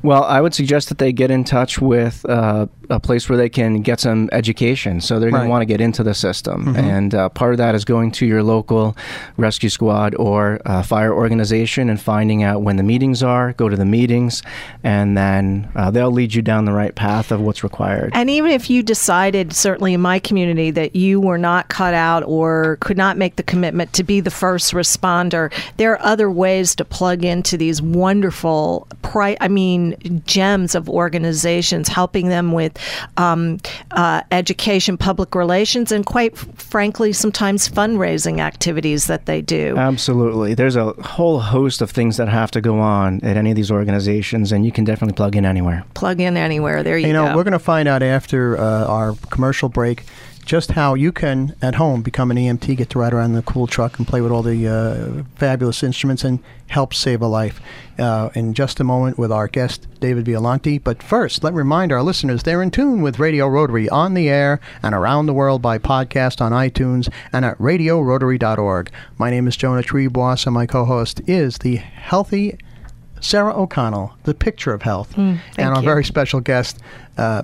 Well, 0.03 0.23
I 0.23 0.39
would 0.39 0.53
suggest 0.53 0.87
that 0.89 0.99
they 0.99 1.11
get 1.11 1.31
in 1.31 1.43
touch 1.43 1.79
with 1.81 2.25
uh, 2.29 2.67
a 2.89 2.99
place 2.99 3.27
where 3.27 3.37
they 3.37 3.49
can 3.49 3.81
get 3.81 3.99
some 3.99 4.29
education. 4.31 5.01
So 5.01 5.19
they're 5.19 5.31
going 5.31 5.41
Right. 5.41 5.45
to 5.47 5.49
want 5.49 5.61
to 5.63 5.65
get 5.65 5.81
into 5.81 6.03
the 6.03 6.13
system, 6.13 6.75
and 6.77 7.13
uh, 7.13 7.29
part 7.29 7.53
of 7.53 7.57
that 7.57 7.75
is 7.75 7.83
going 7.85 8.11
to 8.13 8.25
your 8.25 8.43
local 8.43 8.95
rescue 9.37 9.69
squad 9.79 10.13
or 10.15 10.59
fire 10.83 11.13
organization 11.13 11.89
and 11.89 12.01
finding 12.01 12.43
out 12.43 12.61
when 12.63 12.75
the 12.75 12.83
meetings 12.83 13.23
are. 13.23 13.53
Go 13.53 13.69
to 13.69 13.77
the 13.77 13.85
meetings, 13.85 14.43
and 14.83 15.15
then 15.15 15.71
uh, 15.73 15.89
they'll 15.89 16.11
lead 16.11 16.33
you 16.33 16.41
down 16.41 16.65
the 16.65 16.73
right 16.73 16.93
path 16.95 17.31
of 17.31 17.39
what's 17.39 17.63
required. 17.63 18.11
And 18.13 18.29
even 18.29 18.51
if 18.51 18.69
you 18.69 18.83
decided, 18.83 19.53
certainly 19.53 19.93
in 19.93 20.01
my 20.01 20.19
community, 20.19 20.69
that 20.71 20.97
you 20.97 21.21
were 21.21 21.37
not 21.37 21.69
cut 21.69 21.93
out 21.93 22.23
or 22.23 22.77
could 22.81 22.97
not 22.97 23.15
make 23.15 23.37
the 23.37 23.43
commitment 23.43 23.93
to 23.93 24.03
be 24.03 24.19
the 24.19 24.31
first 24.31 24.73
responder, 24.73 25.49
there 25.77 25.93
are 25.93 26.01
other 26.01 26.29
ways 26.29 26.75
to 26.75 26.83
plug 26.83 27.23
into 27.23 27.55
these 27.55 27.81
wonderful, 27.81 28.85
pri- 29.01 29.37
I 29.39 29.47
mean, 29.47 30.21
gems 30.25 30.75
of 30.75 30.89
organizations, 30.89 31.87
helping 31.87 32.27
them 32.27 32.51
with 32.51 32.77
um, 33.15 33.59
uh, 33.91 34.23
education, 34.31 34.97
public 34.97 35.35
relations, 35.35 35.93
and 35.93 36.05
quite 36.05 36.37
frankly, 36.37 37.13
sometimes 37.13 37.69
fundraising 37.69 38.39
activities 38.39 39.07
that 39.07 39.25
they 39.25 39.41
do. 39.41 39.68
Absolutely. 39.77 40.53
There's 40.53 40.75
a 40.75 40.93
whole 41.01 41.39
host 41.39 41.81
of 41.81 41.91
things 41.91 42.17
that 42.17 42.27
have 42.29 42.51
to 42.51 42.61
go 42.61 42.79
on 42.79 43.19
at 43.23 43.37
any 43.37 43.49
of 43.51 43.55
these 43.55 43.71
organizations, 43.71 44.51
and 44.51 44.65
you 44.65 44.71
can 44.71 44.83
definitely 44.85 45.15
plug 45.15 45.35
in 45.35 45.45
anywhere. 45.45 45.83
plug 45.93 46.19
in 46.19 46.37
anywhere. 46.37 46.83
There 46.83 46.97
you, 46.97 47.07
You 47.07 47.13
know, 47.13 47.27
go. 47.27 47.35
we're 47.35 47.43
going 47.43 47.51
to 47.53 47.59
find 47.59 47.87
out 47.87 48.01
after 48.03 48.57
uh, 48.57 48.85
our 48.85 49.15
commercial 49.29 49.69
break 49.69 50.03
just 50.49 50.71
how 50.71 50.95
you 50.95 51.11
can 51.11 51.55
at 51.61 51.75
home 51.75 52.01
become 52.01 52.31
an 52.31 52.37
EMT, 52.37 52.75
get 52.75 52.89
to 52.89 52.97
ride 52.97 53.13
around 53.13 53.25
in 53.29 53.33
the 53.35 53.43
cool 53.43 53.67
truck 53.67 53.99
and 53.99 54.07
play 54.07 54.19
with 54.19 54.31
all 54.31 54.41
the 54.41 54.67
uh, 54.67 55.23
fabulous 55.35 55.83
instruments 55.83 56.23
and 56.23 56.39
help 56.69 56.91
save 56.91 57.21
a 57.21 57.27
life. 57.27 57.61
Uh, 57.99 58.29
in 58.33 58.53
just 58.53 58.79
a 58.79 58.83
moment 58.83 59.17
with 59.19 59.29
our 59.31 59.47
guest 59.47 59.85
David 59.99 60.25
Violante. 60.25 60.77
But 60.83 61.03
first, 61.03 61.43
let 61.43 61.53
me 61.53 61.57
remind 61.57 61.91
our 61.91 62.01
listeners 62.01 62.41
they're 62.43 62.63
in 62.63 62.71
tune 62.71 63.01
with 63.03 63.19
Radio 63.19 63.45
Rotary 63.47 63.87
on 63.89 64.13
the 64.15 64.27
air 64.29 64.59
and 64.81 64.95
around 64.95 65.25
the 65.27 65.33
world 65.33 65.61
by 65.61 65.77
podcast 65.77 66.39
on 66.41 66.51
iTunes 66.53 67.11
and 67.33 67.43
at 67.45 67.57
radiorotary.org. 67.59 68.89
My 69.19 69.29
name 69.29 69.47
is 69.47 69.55
Jonah 69.57 69.83
Triebwasser, 69.83 70.47
and 70.47 70.55
my 70.55 70.65
co-host 70.65 71.21
is 71.27 71.59
the 71.59 71.75
healthy 71.75 72.57
Sarah 73.21 73.53
O'Connell, 73.53 74.13
the 74.23 74.33
picture 74.33 74.73
of 74.73 74.81
health, 74.81 75.13
Mm, 75.15 75.39
and 75.57 75.69
our 75.75 75.81
you. 75.81 75.85
very 75.85 76.05
special 76.05 76.39
guest. 76.39 76.79
Uh, 77.17 77.43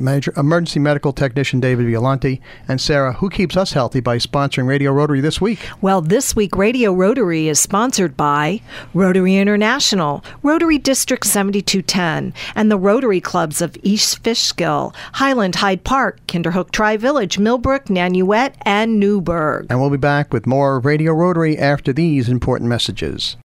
Manager, 0.00 0.32
emergency 0.36 0.78
medical 0.78 1.12
technician 1.12 1.60
David 1.60 1.86
Violante 1.86 2.40
and 2.68 2.80
Sarah, 2.80 3.14
who 3.14 3.30
keeps 3.30 3.56
us 3.56 3.72
healthy 3.72 4.00
by 4.00 4.18
sponsoring 4.18 4.66
Radio 4.66 4.92
Rotary 4.92 5.20
this 5.20 5.40
week. 5.40 5.58
Well, 5.80 6.00
this 6.00 6.36
week, 6.36 6.56
Radio 6.56 6.92
Rotary 6.92 7.48
is 7.48 7.58
sponsored 7.58 8.16
by 8.16 8.60
Rotary 8.92 9.36
International, 9.36 10.22
Rotary 10.42 10.78
District 10.78 11.26
7210, 11.26 12.34
and 12.54 12.70
the 12.70 12.78
Rotary 12.78 13.20
Clubs 13.20 13.62
of 13.62 13.76
East 13.82 14.22
Fishkill, 14.22 14.94
Highland 15.14 15.56
Hyde 15.56 15.84
Park, 15.84 16.20
Kinderhook 16.26 16.70
Tri 16.70 16.96
Village, 16.96 17.38
Millbrook, 17.38 17.86
Nanuet, 17.86 18.54
and 18.62 19.00
Newburgh. 19.00 19.66
And 19.70 19.80
we'll 19.80 19.90
be 19.90 19.96
back 19.96 20.32
with 20.32 20.46
more 20.46 20.78
Radio 20.80 21.12
Rotary 21.12 21.58
after 21.58 21.92
these 21.92 22.28
important 22.28 22.68
messages. 22.68 23.36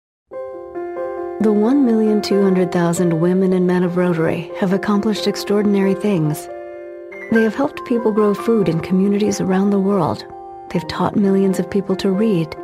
The 1.40 1.52
1,200,000 1.52 3.18
women 3.18 3.52
and 3.52 3.66
men 3.66 3.82
of 3.82 3.96
Rotary 3.96 4.52
have 4.60 4.72
accomplished 4.72 5.26
extraordinary 5.26 5.94
things. 5.94 6.48
They 7.32 7.42
have 7.42 7.56
helped 7.56 7.84
people 7.86 8.12
grow 8.12 8.34
food 8.34 8.68
in 8.68 8.78
communities 8.78 9.40
around 9.40 9.70
the 9.70 9.80
world. 9.80 10.24
They've 10.70 10.86
taught 10.86 11.16
millions 11.16 11.58
of 11.58 11.68
people 11.68 11.96
to 11.96 12.12
read. 12.12 12.54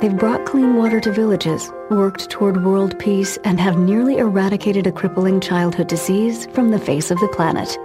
They've 0.00 0.16
brought 0.16 0.46
clean 0.46 0.76
water 0.76 1.00
to 1.00 1.10
villages, 1.10 1.72
worked 1.90 2.30
toward 2.30 2.64
world 2.64 2.96
peace, 3.00 3.38
and 3.42 3.58
have 3.58 3.76
nearly 3.76 4.18
eradicated 4.18 4.86
a 4.86 4.92
crippling 4.92 5.40
childhood 5.40 5.88
disease 5.88 6.46
from 6.52 6.70
the 6.70 6.78
face 6.78 7.10
of 7.10 7.18
the 7.18 7.28
planet. 7.28 7.76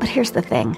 But 0.00 0.08
here's 0.08 0.32
the 0.32 0.42
thing. 0.42 0.76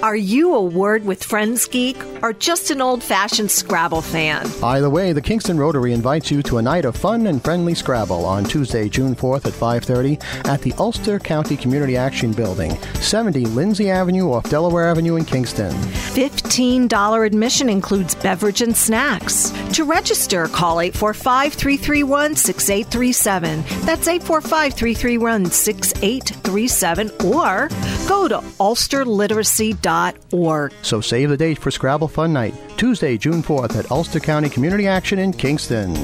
Are 0.00 0.14
you 0.14 0.54
a 0.54 0.62
Word 0.62 1.04
with 1.04 1.24
Friends 1.24 1.66
geek 1.66 1.96
or 2.22 2.32
just 2.32 2.70
an 2.70 2.80
old 2.80 3.02
fashioned 3.02 3.50
Scrabble 3.50 4.02
fan? 4.02 4.46
Either 4.62 4.90
way, 4.90 5.12
the 5.12 5.20
Kingston 5.20 5.58
Rotary 5.58 5.92
invites 5.92 6.30
you 6.30 6.42
to 6.44 6.58
a 6.58 6.62
night 6.62 6.84
of 6.84 6.96
fun 6.96 7.26
and 7.26 7.42
friendly 7.42 7.74
Scrabble 7.74 8.24
on 8.24 8.44
Tuesday, 8.44 8.88
June 8.88 9.14
4th 9.14 9.46
at 9.46 9.52
5:30 9.52 10.18
at 10.48 10.60
the 10.62 10.72
Ulster 10.78 11.18
County 11.18 11.56
Community 11.56 11.96
Action 11.96 12.32
Building, 12.32 12.76
70 13.00 13.44
Lindsay 13.46 13.90
Avenue 13.90 14.32
off 14.32 14.48
Delaware 14.50 14.88
Avenue 14.88 15.16
in 15.16 15.24
Kingston. 15.24 15.72
$15 15.72 17.24
admission 17.24 17.68
includes 17.68 18.14
beverage 18.14 18.62
and 18.62 18.76
snacks. 18.76 19.52
To 19.74 19.84
register, 19.84 20.46
call 20.48 20.80
845 20.80 21.54
331 21.54 22.36
6837. 22.36 23.62
That's 23.84 24.08
845 24.08 24.74
331 24.74 25.46
6837 25.46 27.10
or 27.24 27.68
go 28.08 28.28
to 28.28 28.38
ulsterliteracy.org. 28.38 30.72
So 30.82 31.00
save 31.00 31.28
the 31.28 31.36
date 31.36 31.58
for 31.58 31.70
Scrabble 31.70 32.07
Fun 32.08 32.32
Night, 32.32 32.54
Tuesday, 32.76 33.16
June 33.16 33.42
4th 33.42 33.76
at 33.76 33.90
Ulster 33.90 34.20
County 34.20 34.48
Community 34.48 34.86
Action 34.86 35.18
in 35.18 35.32
Kingston. 35.32 35.94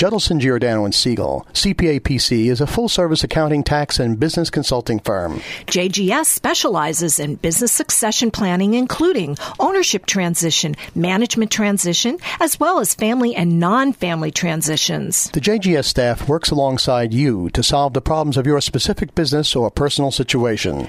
Judelson 0.00 0.38
Giordano 0.38 0.86
and 0.86 0.94
Siegel, 0.94 1.46
CPA 1.52 2.00
PC, 2.00 2.46
is 2.50 2.62
a 2.62 2.66
full-service 2.66 3.22
accounting, 3.22 3.62
tax, 3.62 3.98
and 4.00 4.18
business 4.18 4.48
consulting 4.48 4.98
firm. 4.98 5.40
JGS 5.66 6.24
specializes 6.24 7.20
in 7.20 7.34
business 7.34 7.70
succession 7.70 8.30
planning, 8.30 8.72
including 8.72 9.36
ownership 9.58 10.06
transition, 10.06 10.74
management 10.94 11.50
transition, 11.50 12.18
as 12.40 12.58
well 12.58 12.78
as 12.78 12.94
family 12.94 13.34
and 13.34 13.60
non 13.60 13.92
family 13.92 14.30
transitions. 14.30 15.30
The 15.32 15.40
JGS 15.40 15.84
staff 15.84 16.26
works 16.26 16.50
alongside 16.50 17.12
you 17.12 17.50
to 17.50 17.62
solve 17.62 17.92
the 17.92 18.00
problems 18.00 18.38
of 18.38 18.46
your 18.46 18.62
specific 18.62 19.14
business 19.14 19.54
or 19.54 19.70
personal 19.70 20.12
situation. 20.12 20.88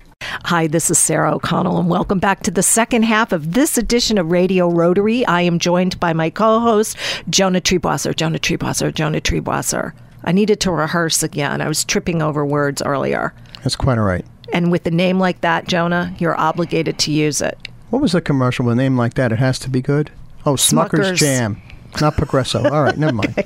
Hi, 0.21 0.67
this 0.67 0.91
is 0.91 0.99
Sarah 0.99 1.33
O'Connell, 1.33 1.79
and 1.79 1.89
welcome 1.89 2.19
back 2.19 2.43
to 2.43 2.51
the 2.51 2.61
second 2.61 3.03
half 3.03 3.31
of 3.31 3.53
this 3.53 3.75
edition 3.75 4.19
of 4.19 4.29
Radio 4.29 4.69
Rotary. 4.69 5.25
I 5.25 5.41
am 5.41 5.57
joined 5.57 5.99
by 5.99 6.13
my 6.13 6.29
co 6.29 6.59
host, 6.59 6.95
Jonah 7.29 7.59
Triebwasser. 7.59 8.15
Jonah 8.15 8.37
Triebwasser, 8.37 8.93
Jonah 8.93 9.19
Triebwasser. 9.19 9.93
I 10.23 10.31
needed 10.31 10.59
to 10.61 10.71
rehearse 10.71 11.23
again. 11.23 11.59
I 11.59 11.67
was 11.67 11.83
tripping 11.83 12.21
over 12.21 12.45
words 12.45 12.83
earlier. 12.83 13.33
That's 13.63 13.75
quite 13.75 13.97
all 13.97 14.03
right. 14.03 14.25
And 14.53 14.71
with 14.71 14.85
a 14.85 14.91
name 14.91 15.17
like 15.17 15.41
that, 15.41 15.67
Jonah, 15.67 16.15
you're 16.19 16.39
obligated 16.39 16.99
to 16.99 17.11
use 17.11 17.41
it. 17.41 17.57
What 17.89 18.01
was 18.01 18.11
the 18.11 18.21
commercial 18.21 18.65
with 18.65 18.73
a 18.73 18.75
name 18.75 18.97
like 18.97 19.15
that? 19.15 19.31
It 19.31 19.39
has 19.39 19.57
to 19.59 19.69
be 19.69 19.81
good. 19.81 20.11
Oh, 20.45 20.53
Smucker's, 20.53 21.07
Smucker's. 21.07 21.19
Jam, 21.19 21.61
not 21.99 22.15
Progresso. 22.15 22.63
All 22.63 22.83
right, 22.83 22.97
never 22.97 23.13
mind. 23.13 23.35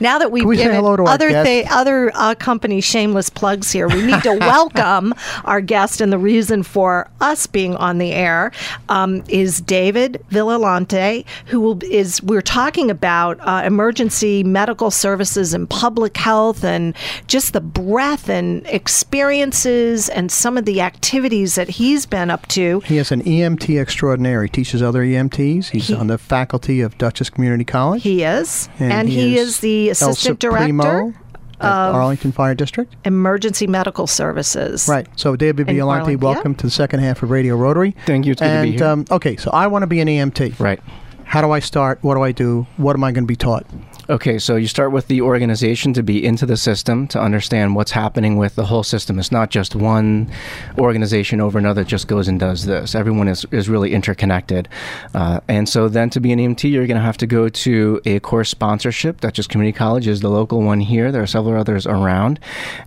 Now 0.00 0.18
that 0.18 0.30
we've 0.30 0.42
Can 0.42 0.48
we 0.48 0.56
given 0.56 0.74
hello 0.76 0.96
to 0.96 1.02
our 1.02 1.08
other 1.08 1.44
thi- 1.44 1.64
other 1.64 2.10
uh, 2.14 2.34
company 2.34 2.80
shameless 2.80 3.30
plugs 3.30 3.70
here, 3.70 3.88
we 3.88 4.04
need 4.04 4.22
to 4.22 4.34
welcome 4.40 5.14
our 5.44 5.60
guest, 5.60 6.00
and 6.00 6.12
the 6.12 6.18
reason 6.18 6.62
for 6.62 7.08
us 7.20 7.46
being 7.46 7.76
on 7.76 7.98
the 7.98 8.12
air 8.12 8.52
um, 8.88 9.22
is 9.28 9.60
David 9.60 10.22
Violante, 10.30 11.24
who 11.46 11.60
will, 11.60 11.84
is 11.84 12.22
we're 12.22 12.42
talking 12.42 12.90
about 12.90 13.38
uh, 13.40 13.62
emergency 13.64 14.42
medical 14.44 14.90
services 14.90 15.54
and 15.54 15.68
public 15.68 16.16
health, 16.16 16.64
and 16.64 16.94
just 17.26 17.52
the 17.52 17.60
breadth 17.60 18.28
and 18.28 18.66
experiences 18.66 20.08
and 20.08 20.30
some 20.30 20.56
of 20.56 20.64
the 20.64 20.80
activities 20.80 21.54
that 21.54 21.68
he's 21.68 22.06
been 22.06 22.30
up 22.30 22.46
to. 22.48 22.80
He 22.80 22.98
is 22.98 23.12
an 23.12 23.22
EMT 23.22 23.80
extraordinary. 23.80 24.46
He 24.46 24.50
teaches 24.50 24.82
other 24.82 25.02
EMTs. 25.02 25.70
He's 25.70 25.92
on 25.92 26.06
the 26.08 26.18
faculty 26.18 26.80
of 26.80 26.96
Dutchess 26.98 27.30
Community 27.30 27.55
College. 27.64 28.02
He 28.02 28.22
is, 28.22 28.68
and, 28.78 29.08
he, 29.08 29.38
is, 29.38 29.60
the 29.60 29.90
assistant 29.90 30.38
director 30.38 31.14
at 31.60 31.70
Arlington 31.70 32.32
Fire 32.32 32.54
District. 32.54 32.94
emergency 33.04 33.66
medical 33.66 34.06
services. 34.06 34.88
Right. 34.88 35.06
So, 35.16 35.36
David 35.36 35.68
In 35.68 35.76
Violante, 35.76 36.02
Arlington, 36.02 36.20
welcome 36.20 36.54
to 36.56 36.66
the 36.66 36.70
second 36.70 37.00
half 37.00 37.22
of 37.22 37.30
Radio 37.30 37.56
Rotary. 37.56 37.94
Thank 38.06 38.26
you. 38.26 38.32
It's 38.32 38.40
good 38.40 38.48
to 38.48 38.52
and 38.52 38.72
be 38.72 38.78
here. 38.78 38.86
Um, 38.86 39.04
okay, 39.10 39.36
so 39.36 39.50
I 39.52 39.66
want 39.66 39.82
to 39.82 39.86
be 39.86 40.00
an 40.00 40.08
EMT. 40.08 40.60
right. 40.60 40.80
How 41.24 41.40
do 41.40 41.50
I 41.50 41.58
start? 41.58 41.98
What 42.02 42.14
do 42.14 42.22
I 42.22 42.30
do? 42.30 42.68
What 42.76 42.94
am 42.94 43.02
I 43.02 43.10
going 43.10 43.24
to 43.24 43.28
be 43.28 43.34
taught? 43.34 43.66
Okay, 44.08 44.38
so 44.38 44.56
you 44.56 44.68
start 44.68 44.92
with 44.92 45.08
the 45.08 45.20
organization 45.20 45.92
to 45.94 46.02
be 46.02 46.24
into 46.24 46.46
the 46.46 46.56
system 46.56 47.08
to 47.08 47.20
understand 47.20 47.74
what's 47.74 47.90
happening 47.90 48.36
with 48.36 48.54
the 48.54 48.66
whole 48.66 48.84
system. 48.84 49.18
It's 49.18 49.32
not 49.32 49.50
just 49.50 49.74
one 49.74 50.30
organization 50.78 51.40
over 51.40 51.58
another 51.58 51.76
that 51.76 51.88
just 51.88 52.06
goes 52.06 52.28
and 52.28 52.38
does 52.38 52.66
this. 52.66 52.94
Everyone 52.94 53.26
is, 53.28 53.44
is 53.50 53.68
really 53.68 53.92
interconnected. 53.92 54.68
Uh, 55.14 55.40
and 55.48 55.68
so 55.68 55.88
then 55.88 56.08
to 56.10 56.20
be 56.20 56.32
an 56.32 56.38
EMT, 56.38 56.70
you're 56.70 56.86
going 56.86 56.96
to 56.96 57.02
have 57.02 57.18
to 57.18 57.26
go 57.26 57.48
to 57.48 58.00
a 58.04 58.20
course 58.20 58.48
sponsorship. 58.48 59.20
Dutchess 59.20 59.48
Community 59.48 59.76
College 59.76 60.06
is 60.06 60.20
the 60.20 60.30
local 60.30 60.62
one 60.62 60.80
here. 60.80 61.10
There 61.10 61.22
are 61.22 61.26
several 61.26 61.60
others 61.60 61.86
around. 61.86 62.38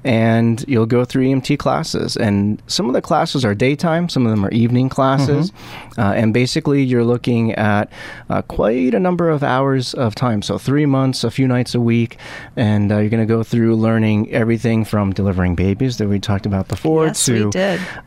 And 0.04 0.64
you'll 0.68 0.86
go 0.86 1.06
through 1.06 1.26
EMT 1.26 1.60
classes. 1.60 2.16
And 2.16 2.62
some 2.68 2.88
of 2.88 2.94
the 2.94 3.02
classes 3.02 3.44
are 3.44 3.54
daytime, 3.54 4.10
some 4.10 4.26
of 4.26 4.32
them 4.32 4.46
are 4.46 4.52
evening 4.52 4.90
classes. 4.90 5.52
Uh, 5.98 6.14
and 6.16 6.34
basically, 6.34 6.82
you're 6.82 7.04
looking 7.04 7.54
at 7.56 7.92
uh, 8.30 8.42
quite 8.44 8.94
a 8.94 9.00
number 9.00 9.30
of 9.30 9.44
hours 9.44 9.94
of 9.94 10.16
time. 10.16 10.42
So 10.42 10.58
three 10.58 10.86
months 10.86 11.09
months, 11.10 11.24
a 11.24 11.32
few 11.32 11.48
nights 11.48 11.74
a 11.74 11.82
week, 11.82 12.18
and 12.56 12.92
uh, 12.92 12.98
you're 12.98 13.10
going 13.10 13.28
to 13.28 13.34
go 13.34 13.42
through 13.42 13.76
learning 13.76 14.32
everything 14.32 14.86
from 14.86 15.12
delivering 15.12 15.56
babies 15.56 15.98
that 15.98 16.08
we 16.08 16.20
talked 16.20 16.46
about 16.46 16.68
before 16.68 17.08
Yes, 17.08 17.26
to. 17.26 17.50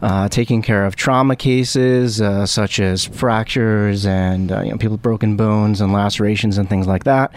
Uh, 0.00 0.28
taking 0.28 0.62
care 0.62 0.84
of 0.86 0.94
trauma 0.94 1.34
cases 1.34 2.20
uh, 2.20 2.46
such 2.46 2.78
as 2.78 3.04
fractures 3.04 4.06
and 4.06 4.52
uh, 4.52 4.60
you 4.62 4.70
know, 4.70 4.76
people 4.76 4.92
with 4.92 5.02
broken 5.02 5.36
bones 5.36 5.80
and 5.80 5.92
lacerations 5.92 6.58
and 6.58 6.68
things 6.68 6.86
like 6.86 7.02
that, 7.04 7.34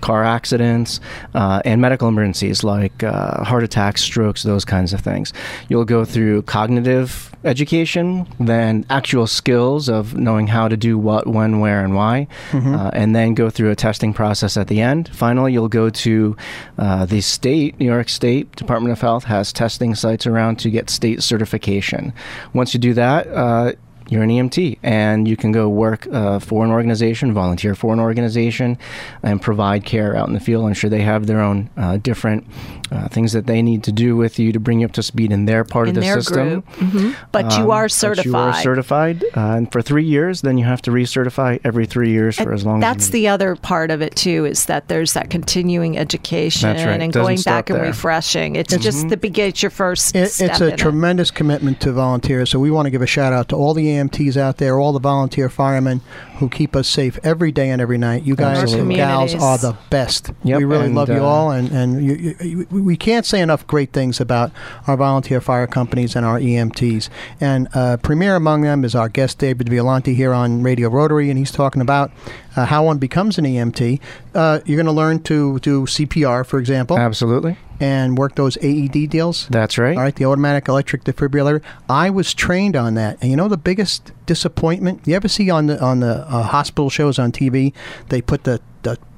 car 0.00 0.22
accidents, 0.22 1.00
uh, 1.34 1.60
and 1.64 1.80
medical 1.80 2.06
emergencies 2.08 2.62
like 2.62 3.02
uh, 3.02 3.42
heart 3.42 3.64
attacks, 3.64 4.00
strokes, 4.02 4.44
those 4.44 4.64
kinds 4.64 4.92
of 4.92 5.00
things. 5.00 5.32
You'll 5.68 5.84
go 5.84 6.04
through 6.04 6.42
cognitive 6.42 7.34
education, 7.44 8.26
then 8.38 8.84
actual 8.90 9.26
skills 9.26 9.88
of 9.88 10.16
knowing 10.16 10.46
how 10.48 10.68
to 10.68 10.76
do 10.76 10.98
what, 10.98 11.26
when, 11.26 11.60
where, 11.60 11.84
and 11.84 11.94
why, 11.94 12.26
uh, 12.52 12.90
and 12.92 13.14
then 13.14 13.34
go 13.34 13.48
through 13.50 13.70
a 13.70 13.76
testing 13.76 14.12
process 14.12 14.56
at 14.56 14.66
the 14.68 14.80
end. 14.80 15.07
Finally, 15.12 15.52
you'll 15.52 15.68
go 15.68 15.90
to 15.90 16.36
uh, 16.78 17.06
the 17.06 17.20
state, 17.20 17.78
New 17.78 17.86
York 17.86 18.08
State 18.08 18.54
Department 18.56 18.92
of 18.92 19.00
Health 19.00 19.24
has 19.24 19.52
testing 19.52 19.94
sites 19.94 20.26
around 20.26 20.58
to 20.60 20.70
get 20.70 20.90
state 20.90 21.22
certification. 21.22 22.12
Once 22.52 22.74
you 22.74 22.80
do 22.80 22.94
that, 22.94 23.26
uh, 23.28 23.72
you're 24.10 24.22
an 24.22 24.30
EMT, 24.30 24.78
and 24.82 25.28
you 25.28 25.36
can 25.36 25.52
go 25.52 25.68
work 25.68 26.06
uh, 26.10 26.38
for 26.38 26.64
an 26.64 26.70
organization, 26.70 27.32
volunteer 27.34 27.74
for 27.74 27.92
an 27.92 28.00
organization, 28.00 28.78
and 29.22 29.40
provide 29.42 29.84
care 29.84 30.16
out 30.16 30.28
in 30.28 30.34
the 30.34 30.40
field. 30.40 30.64
I'm 30.64 30.72
sure 30.72 30.88
they 30.88 31.02
have 31.02 31.26
their 31.26 31.40
own 31.40 31.68
uh, 31.76 31.98
different 31.98 32.46
uh, 32.90 33.08
things 33.08 33.32
that 33.32 33.46
they 33.46 33.62
need 33.62 33.82
to 33.84 33.92
do 33.92 34.16
with 34.16 34.38
you 34.38 34.52
to 34.52 34.60
bring 34.60 34.80
you 34.80 34.86
up 34.86 34.92
to 34.92 35.02
speed 35.02 35.30
in 35.32 35.44
their 35.46 35.64
part 35.64 35.88
in 35.88 35.90
of 35.90 35.94
the 35.96 36.00
their 36.02 36.20
system. 36.20 36.48
group. 36.48 36.66
Mhm. 36.76 37.14
But 37.32 37.52
you 37.58 37.64
Um, 37.64 37.70
are 37.70 37.84
but 37.84 37.92
certified. 37.92 38.26
you 38.26 38.36
are 38.36 38.54
certified, 38.54 39.24
uh, 39.36 39.40
and 39.56 39.70
for 39.72 39.82
three 39.82 40.04
years, 40.04 40.40
then 40.42 40.58
you 40.58 40.64
have 40.64 40.80
to 40.82 40.90
recertify 40.90 41.58
every 41.64 41.86
three 41.86 42.10
years 42.10 42.36
for 42.36 42.52
as 42.52 42.64
long 42.64 42.80
That's 42.80 43.04
as 43.04 43.08
you 43.08 43.12
the 43.12 43.28
other 43.28 43.56
part 43.56 43.90
of 43.90 44.00
it 44.02 44.16
too, 44.16 44.44
is 44.46 44.66
that 44.66 44.88
there's 44.88 45.12
that 45.14 45.30
continuing 45.30 45.98
education 45.98 46.70
right. 46.70 46.78
and 47.00 47.12
Doesn't 47.12 47.22
going 47.22 47.36
stop 47.38 47.66
back 47.66 47.70
and 47.70 47.80
refreshing. 47.82 48.56
It's 48.56 48.76
just 48.76 49.08
the 49.08 49.16
begin. 49.16 49.48
It's 49.48 49.62
your 49.62 49.70
first. 49.70 50.14
It, 50.16 50.28
step 50.30 50.50
it's 50.50 50.60
a 50.60 50.66
in 50.68 50.72
it. 50.74 50.76
tremendous 50.78 51.30
commitment 51.30 51.80
to 51.80 51.92
volunteers. 51.92 52.50
So 52.50 52.58
we 52.58 52.70
want 52.70 52.86
to 52.86 52.90
give 52.90 53.02
a 53.02 53.06
shout 53.06 53.32
out 53.32 53.48
to 53.50 53.56
all 53.56 53.74
the 53.74 53.86
EMTs 53.88 54.36
out 54.36 54.56
there, 54.58 54.78
all 54.78 54.92
the 54.92 54.98
volunteer 55.00 55.48
firemen 55.48 56.00
who 56.38 56.48
keep 56.48 56.74
us 56.76 56.86
safe 56.88 57.18
every 57.24 57.50
day 57.52 57.70
and 57.70 57.80
every 57.82 57.98
night. 57.98 58.22
You 58.24 58.36
guys 58.36 58.72
and 58.72 58.90
gals 58.94 59.34
are 59.34 59.58
the 59.58 59.76
best. 59.90 60.30
Yep, 60.44 60.58
we 60.58 60.64
really 60.64 60.86
and, 60.86 60.94
love 60.94 61.08
you 61.08 61.16
uh, 61.16 61.20
all, 61.22 61.50
and 61.50 61.70
and 61.70 62.04
you, 62.04 62.14
you, 62.14 62.36
you, 62.40 62.66
we 62.78 62.96
can't 62.96 63.26
say 63.26 63.40
enough 63.40 63.66
great 63.66 63.92
things 63.92 64.20
about 64.20 64.52
our 64.86 64.96
volunteer 64.96 65.40
fire 65.40 65.66
companies 65.66 66.16
and 66.16 66.24
our 66.24 66.38
EMTs. 66.38 67.08
And 67.40 67.68
uh, 67.74 67.96
premier 67.98 68.36
among 68.36 68.62
them 68.62 68.84
is 68.84 68.94
our 68.94 69.08
guest 69.08 69.38
David 69.38 69.68
Violante 69.68 70.14
here 70.14 70.32
on 70.32 70.62
Radio 70.62 70.88
Rotary, 70.88 71.30
and 71.30 71.38
he's 71.38 71.50
talking 71.52 71.82
about 71.82 72.10
uh, 72.56 72.66
how 72.66 72.84
one 72.84 72.98
becomes 72.98 73.38
an 73.38 73.44
EMT. 73.44 74.00
Uh, 74.34 74.60
you're 74.64 74.76
going 74.76 74.86
to 74.86 74.92
learn 74.92 75.22
to 75.24 75.58
do 75.60 75.82
CPR, 75.82 76.44
for 76.44 76.58
example, 76.58 76.98
Absolutely. 76.98 77.56
and 77.80 78.18
work 78.18 78.34
those 78.34 78.56
AED 78.58 79.10
deals. 79.10 79.46
That's 79.48 79.78
right. 79.78 79.96
All 79.96 80.02
right, 80.02 80.14
the 80.14 80.24
automatic 80.24 80.68
electric 80.68 81.04
defibrillator. 81.04 81.62
I 81.88 82.10
was 82.10 82.34
trained 82.34 82.76
on 82.76 82.94
that, 82.94 83.18
and 83.20 83.30
you 83.30 83.36
know 83.36 83.48
the 83.48 83.56
biggest 83.56 84.12
disappointment. 84.26 85.02
You 85.06 85.14
ever 85.14 85.28
see 85.28 85.50
on 85.50 85.66
the 85.66 85.82
on 85.82 86.00
the 86.00 86.26
uh, 86.28 86.42
hospital 86.42 86.90
shows 86.90 87.18
on 87.18 87.32
TV, 87.32 87.72
they 88.08 88.20
put 88.20 88.44
the 88.44 88.60
the 88.67 88.67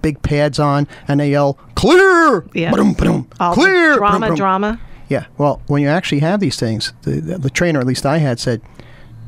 big 0.02 0.23
pads 0.23 0.59
on 0.59 0.87
and 1.09 1.21
they 1.21 1.30
yell 1.30 1.54
clear, 1.75 2.45
Yeah. 2.54 2.71
Ba-dum, 2.71 2.92
ba-dum, 2.95 3.28
All 3.40 3.54
the 3.54 3.61
clear, 3.61 3.95
drama, 3.97 4.12
ba-dum, 4.12 4.21
ba-dum. 4.21 4.37
drama. 4.37 4.80
Yeah. 5.09 5.26
Well, 5.38 5.61
when 5.66 5.83
you 5.83 5.88
actually 5.88 6.21
have 6.21 6.40
these 6.40 6.57
things, 6.57 6.92
the, 7.02 7.21
the, 7.21 7.38
the 7.38 7.50
trainer, 7.50 7.80
at 7.80 7.87
least 7.87 8.07
I 8.07 8.19
had, 8.19 8.38
said, 8.38 8.61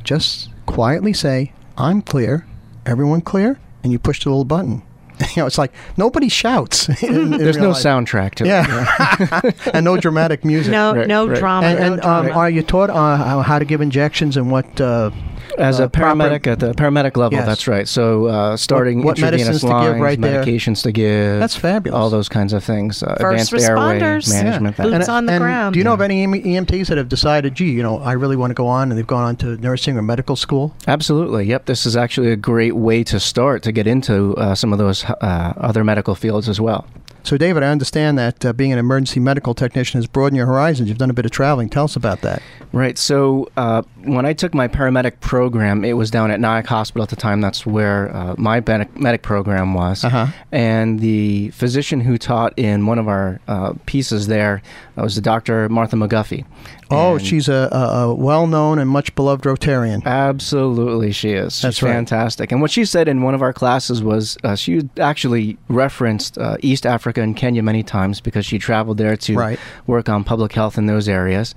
just 0.04 0.48
quietly 0.66 1.12
say, 1.12 1.52
"I'm 1.76 2.02
clear." 2.02 2.46
Everyone 2.86 3.20
clear, 3.20 3.58
and 3.82 3.92
you 3.92 3.98
push 3.98 4.22
the 4.22 4.30
little 4.30 4.44
button. 4.44 4.82
You 5.36 5.42
know, 5.42 5.46
it's 5.46 5.58
like 5.58 5.72
nobody 5.96 6.28
shouts. 6.28 6.88
in- 7.02 7.32
in 7.34 7.38
There's 7.38 7.56
no 7.56 7.70
life. 7.70 7.82
soundtrack 7.82 8.34
to 8.36 8.44
it. 8.44 8.48
Yeah, 8.48 9.40
and 9.74 9.84
no 9.84 9.96
dramatic 9.96 10.44
music. 10.44 10.72
No, 10.72 10.94
Right, 10.96 11.06
no 11.06 11.28
right. 11.28 11.38
drama. 11.38 11.66
And, 11.68 11.78
no 11.78 11.92
um, 11.94 12.24
drama. 12.26 12.30
are 12.32 12.50
you 12.50 12.62
taught 12.62 12.90
uh, 12.90 13.16
how, 13.16 13.40
how 13.42 13.58
to 13.60 13.64
give 13.64 13.80
injections 13.80 14.36
and 14.36 14.50
what? 14.50 14.80
Uh, 14.80 15.10
As 15.58 15.80
uh, 15.80 15.84
a 15.84 15.88
paramedic 15.88 16.42
proper- 16.44 16.50
at 16.50 16.60
the 16.60 16.72
paramedic 16.74 17.16
level, 17.16 17.38
Yes. 17.38 17.46
that's 17.46 17.68
right. 17.68 17.86
So 17.86 18.26
uh, 18.26 18.56
starting 18.56 19.02
what 19.02 19.18
intravenous 19.18 19.46
medicines 19.46 19.60
to 19.62 19.66
give 19.66 19.74
lines, 19.74 20.00
right 20.00 20.20
there? 20.20 20.44
medications 20.44 20.82
to 20.84 20.92
give. 20.92 21.38
That's 21.40 21.56
fabulous. 21.56 21.96
All 21.98 22.10
those 22.10 22.28
kinds 22.28 22.52
of 22.52 22.64
things. 22.64 23.02
Uh, 23.02 23.16
First 23.20 23.52
advanced 23.52 23.68
airway 23.68 24.00
responders. 24.00 24.30
management. 24.32 24.78
Yeah. 24.78 24.84
that- 24.88 24.98
Boots 24.98 25.08
on 25.08 25.26
the 25.26 25.32
and 25.32 25.42
ground. 25.42 25.72
Do 25.74 25.78
you 25.78 25.84
know 25.84 25.92
of 25.94 26.00
any 26.00 26.26
EMTs 26.26 26.88
that 26.88 26.98
have 26.98 27.08
decided, 27.08 27.54
gee, 27.54 27.70
you 27.70 27.82
know, 27.82 27.98
I 27.98 28.12
really 28.12 28.36
want 28.36 28.50
to 28.50 28.54
go 28.54 28.66
on, 28.66 28.90
and 28.90 28.98
they've 28.98 29.06
gone 29.06 29.24
on 29.24 29.36
to 29.36 29.56
nursing 29.58 29.96
or 29.96 30.02
medical 30.02 30.36
school? 30.36 30.74
Absolutely. 30.86 31.44
Yep. 31.46 31.66
This 31.66 31.86
is 31.86 31.96
actually 31.96 32.30
a 32.32 32.36
great 32.36 32.76
way 32.76 33.04
to 33.04 33.20
start 33.20 33.62
to 33.64 33.72
get 33.72 33.86
into 33.86 34.34
uh, 34.36 34.54
some 34.54 34.72
of 34.72 34.78
those 34.78 35.04
uh, 35.04 35.52
other 35.56 35.84
medical 35.84 36.14
fields 36.14 36.48
as 36.48 36.60
well. 36.60 36.86
So, 37.24 37.36
David, 37.36 37.62
I 37.62 37.68
understand 37.68 38.18
that 38.18 38.44
uh, 38.44 38.52
being 38.52 38.72
an 38.72 38.78
emergency 38.78 39.20
medical 39.20 39.54
technician 39.54 39.98
has 39.98 40.06
broadened 40.06 40.36
your 40.36 40.46
horizons. 40.46 40.88
You've 40.88 40.98
done 40.98 41.10
a 41.10 41.14
bit 41.14 41.24
of 41.24 41.30
traveling. 41.30 41.68
Tell 41.68 41.84
us 41.84 41.96
about 41.96 42.20
that. 42.22 42.42
Right. 42.72 42.96
So 42.96 43.50
uh, 43.56 43.82
when 44.04 44.24
I 44.24 44.32
took 44.32 44.54
my 44.54 44.66
paramedic 44.66 45.20
program, 45.20 45.84
it 45.84 45.92
was 45.92 46.10
down 46.10 46.30
at 46.30 46.40
Nyack 46.40 46.66
Hospital 46.66 47.02
at 47.02 47.10
the 47.10 47.16
time. 47.16 47.40
That's 47.40 47.66
where 47.66 48.14
uh, 48.14 48.34
my 48.38 48.60
medic, 48.60 49.22
program 49.22 49.74
was. 49.74 50.04
Uh-huh. 50.04 50.28
And 50.50 51.00
the 51.00 51.50
physician 51.50 52.00
who 52.00 52.16
taught 52.16 52.58
in 52.58 52.86
one 52.86 52.98
of 52.98 53.08
our 53.08 53.40
uh, 53.46 53.74
pieces 53.84 54.26
there 54.26 54.62
uh, 54.96 55.02
was 55.02 55.16
the 55.16 55.20
Dr. 55.20 55.68
Martha 55.68 55.96
McGuffey. 55.96 56.46
Oh, 56.92 57.18
she's 57.18 57.48
a, 57.48 57.68
a, 57.72 57.76
a 58.10 58.14
well-known 58.14 58.78
and 58.78 58.88
much 58.90 59.14
beloved 59.14 59.44
Rotarian. 59.44 60.04
Absolutely, 60.04 61.12
she 61.12 61.30
is. 61.30 61.54
She's 61.54 61.62
That's 61.62 61.82
right. 61.82 61.92
fantastic. 61.92 62.52
And 62.52 62.60
what 62.60 62.70
she 62.70 62.84
said 62.84 63.08
in 63.08 63.22
one 63.22 63.34
of 63.34 63.42
our 63.42 63.52
classes 63.52 64.02
was 64.02 64.36
uh, 64.44 64.54
she 64.54 64.88
actually 64.98 65.58
referenced 65.68 66.36
uh, 66.38 66.56
East 66.60 66.84
Africa 66.86 67.22
and 67.22 67.36
Kenya 67.36 67.62
many 67.62 67.82
times 67.82 68.20
because 68.20 68.44
she 68.46 68.58
traveled 68.58 68.98
there 68.98 69.16
to 69.16 69.34
Right. 69.36 69.58
work 69.86 70.08
on 70.08 70.24
public 70.24 70.52
health 70.52 70.76
in 70.78 70.86
those 70.86 71.08
areas. 71.08 71.54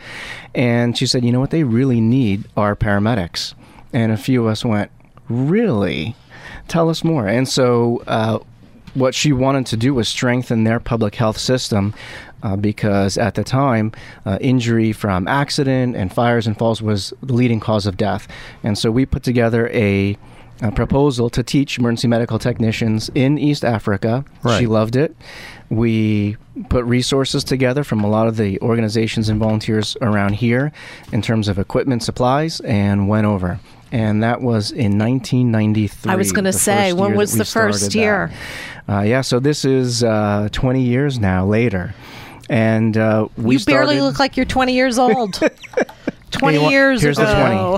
And 0.53 0.97
she 0.97 1.05
said, 1.05 1.23
you 1.25 1.31
know 1.31 1.39
what 1.39 1.51
they 1.51 1.63
really 1.63 2.01
need 2.01 2.45
are 2.55 2.75
paramedics. 2.75 3.53
And 3.93 4.11
a 4.11 4.17
few 4.17 4.41
of 4.41 4.47
us 4.47 4.63
went, 4.65 4.91
really? 5.29 6.15
Tell 6.67 6.89
us 6.89 7.03
more. 7.03 7.27
And 7.27 7.47
so 7.47 8.03
uh, 8.07 8.39
what 8.93 9.13
she 9.13 9.31
wanted 9.33 9.65
to 9.67 9.77
do 9.77 9.93
was 9.93 10.07
strengthen 10.07 10.63
their 10.63 10.79
public 10.79 11.15
health 11.15 11.37
system 11.37 11.93
uh, 12.43 12.55
because 12.55 13.17
at 13.17 13.35
the 13.35 13.43
time, 13.43 13.91
uh, 14.25 14.37
injury 14.41 14.91
from 14.91 15.27
accident 15.27 15.95
and 15.95 16.13
fires 16.13 16.47
and 16.47 16.57
falls 16.57 16.81
was 16.81 17.13
the 17.21 17.33
leading 17.33 17.59
cause 17.59 17.85
of 17.85 17.97
death. 17.97 18.27
And 18.63 18.77
so 18.77 18.91
we 18.91 19.05
put 19.05 19.23
together 19.23 19.69
a, 19.69 20.17
a 20.61 20.71
proposal 20.71 21.29
to 21.31 21.43
teach 21.43 21.79
emergency 21.79 22.07
medical 22.07 22.39
technicians 22.39 23.09
in 23.15 23.37
East 23.37 23.65
Africa. 23.65 24.23
Right. 24.43 24.59
She 24.59 24.67
loved 24.67 24.95
it. 24.95 25.15
We 25.69 26.37
put 26.69 26.85
resources 26.85 27.43
together 27.43 27.83
from 27.83 28.03
a 28.03 28.07
lot 28.07 28.27
of 28.27 28.37
the 28.37 28.59
organizations 28.61 29.29
and 29.29 29.39
volunteers 29.39 29.97
around 30.01 30.33
here 30.33 30.71
in 31.11 31.21
terms 31.21 31.47
of 31.47 31.57
equipment, 31.57 32.03
supplies, 32.03 32.59
and 32.61 33.09
went 33.09 33.25
over. 33.25 33.59
And 33.91 34.23
that 34.23 34.41
was 34.41 34.71
in 34.71 34.97
1993. 34.97 36.11
I 36.11 36.15
was 36.15 36.31
gonna 36.31 36.51
say, 36.53 36.89
first 36.89 36.97
when 36.97 37.15
was 37.15 37.37
the 37.37 37.45
first 37.45 37.95
year? 37.95 38.31
Uh, 38.87 39.01
yeah, 39.01 39.21
so 39.21 39.39
this 39.39 39.65
is 39.65 40.03
uh, 40.03 40.49
20 40.51 40.81
years 40.81 41.17
now 41.17 41.45
later. 41.45 41.95
And 42.49 42.95
uh, 42.97 43.27
we 43.37 43.57
you 43.57 43.65
barely 43.65 43.95
started- 43.95 44.03
look 44.03 44.19
like 44.19 44.37
you're 44.37 44.45
20 44.45 44.73
years 44.73 44.97
old. 44.99 45.39
20 46.31 46.57
Hey, 46.57 46.63
what- 46.63 46.71
years 46.71 47.01
here's 47.01 47.15
the 47.17 47.23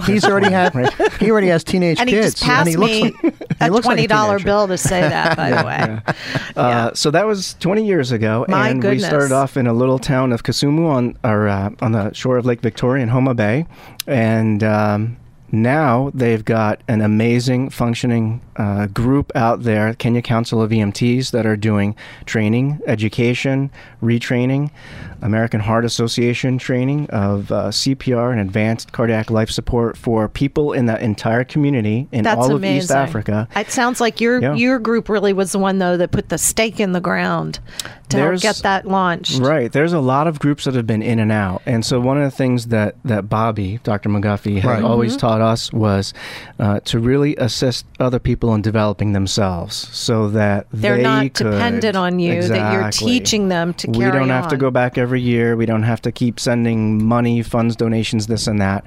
20. 0.01 0.11
He's 0.11 0.25
already 0.25 0.51
had 0.51 0.73
he 1.19 1.29
already 1.29 1.47
has 1.47 1.63
teenage 1.63 1.99
and 1.99 2.09
he 2.09 2.15
kids, 2.15 2.33
just 2.33 2.43
passed 2.43 2.61
and 2.61 2.69
he 2.69 2.75
looks 2.75 2.91
me 2.91 3.01
like, 3.29 3.35
he 3.59 3.65
a 3.67 3.71
looks 3.71 3.85
like 3.85 3.99
$20 3.99 4.07
teenager. 4.09 4.43
bill 4.45 4.67
to 4.67 4.77
say 4.77 5.01
that, 5.01 5.37
by 5.37 5.51
the 5.51 5.63
way. 6.15 6.15
Uh, 6.55 6.91
so 6.93 7.11
that 7.11 7.27
was 7.27 7.53
20 7.59 7.85
years 7.85 8.11
ago, 8.11 8.45
My 8.47 8.69
and 8.69 8.81
goodness. 8.81 9.03
we 9.03 9.07
started 9.07 9.31
off 9.31 9.57
in 9.57 9.67
a 9.67 9.73
little 9.73 9.99
town 9.99 10.31
of 10.33 10.41
Kisumu 10.43 10.87
on 10.89 11.17
or, 11.23 11.47
uh, 11.47 11.69
on 11.81 11.91
the 11.91 12.11
shore 12.13 12.37
of 12.37 12.45
Lake 12.47 12.61
Victoria 12.61 13.03
in 13.03 13.09
Homa 13.09 13.35
Bay, 13.35 13.67
and 14.07 14.63
um, 14.63 15.17
now 15.51 16.09
they've 16.15 16.43
got 16.43 16.81
an 16.87 17.01
amazing 17.01 17.69
functioning 17.69 18.41
uh, 18.57 18.87
group 18.87 19.31
out 19.35 19.63
there, 19.63 19.93
Kenya 19.93 20.21
Council 20.21 20.61
of 20.61 20.71
EMTs, 20.71 21.31
that 21.31 21.45
are 21.45 21.55
doing 21.55 21.95
training, 22.25 22.79
education, 22.87 23.69
retraining, 24.01 24.71
American 25.21 25.59
Heart 25.59 25.85
Association 25.85 26.57
training 26.57 27.09
of 27.09 27.51
uh, 27.51 27.69
CPR 27.69 28.31
and 28.31 28.39
advanced 28.41 28.91
cardiac 28.91 29.29
life 29.31 29.49
support 29.49 29.97
for 29.97 30.27
people 30.29 30.73
in 30.73 30.85
that 30.87 31.01
entire 31.01 31.43
community 31.43 32.07
in 32.11 32.23
That's 32.23 32.37
all 32.37 32.55
amazing. 32.55 32.77
of 32.77 32.83
East 32.83 32.91
Africa. 32.91 33.47
It 33.55 33.71
sounds 33.71 33.99
like 33.99 34.21
your 34.21 34.39
Yeah. 34.41 34.53
your 34.55 34.77
group 34.79 35.09
really 35.09 35.33
was 35.33 35.51
the 35.51 35.59
one 35.59 35.79
though 35.79 35.97
that 35.97 36.11
put 36.11 36.29
the 36.29 36.37
stake 36.37 36.79
in 36.79 36.91
the 36.91 37.01
ground 37.01 37.59
to 38.09 38.17
help 38.17 38.39
get 38.41 38.55
that 38.57 38.87
launched. 38.87 39.39
Right. 39.39 39.71
There's 39.71 39.91
a 39.93 39.99
lot 39.99 40.27
of 40.27 40.39
groups 40.39 40.63
that 40.65 40.75
have 40.75 40.87
been 40.87 41.01
in 41.01 41.19
and 41.19 41.31
out. 41.31 41.61
And 41.65 41.83
so 41.85 41.99
one 41.99 42.17
of 42.17 42.23
the 42.23 42.35
things 42.35 42.67
that, 42.67 42.95
that 43.03 43.27
Bobby, 43.27 43.79
Dr. 43.83 44.09
McGuffey, 44.09 44.61
had 44.61 44.65
Right. 44.69 44.83
always 44.83 45.13
Mm-hmm. 45.13 45.19
taught 45.27 45.41
us 45.41 45.73
was 45.73 46.13
uh, 46.59 46.79
to 46.85 46.99
really 46.99 47.35
assist 47.37 47.85
other 47.99 48.19
people 48.19 48.46
in 48.53 48.61
developing 48.61 49.13
themselves 49.13 49.75
so 49.91 50.29
that 50.29 50.67
They're 50.71 50.97
they 50.97 51.03
not 51.03 51.33
could- 51.33 51.51
dependent 51.51 51.95
on 51.95 52.19
you, 52.19 52.41
that 52.47 52.73
you're 52.73 52.91
teaching 52.91 53.49
them 53.49 53.73
to 53.75 53.87
carry. 53.87 54.05
we 54.05 54.11
don't 54.11 54.29
have 54.29 54.47
to 54.49 54.57
go 54.57 54.71
back 54.71 54.97
every 54.97 55.21
year. 55.21 55.55
We 55.55 55.65
don't 55.65 55.83
have 55.83 56.01
to 56.03 56.11
keep 56.11 56.39
sending 56.39 57.03
money, 57.03 57.41
funds, 57.43 57.75
donations, 57.75 58.27
this 58.27 58.47
and 58.47 58.59
that. 58.61 58.83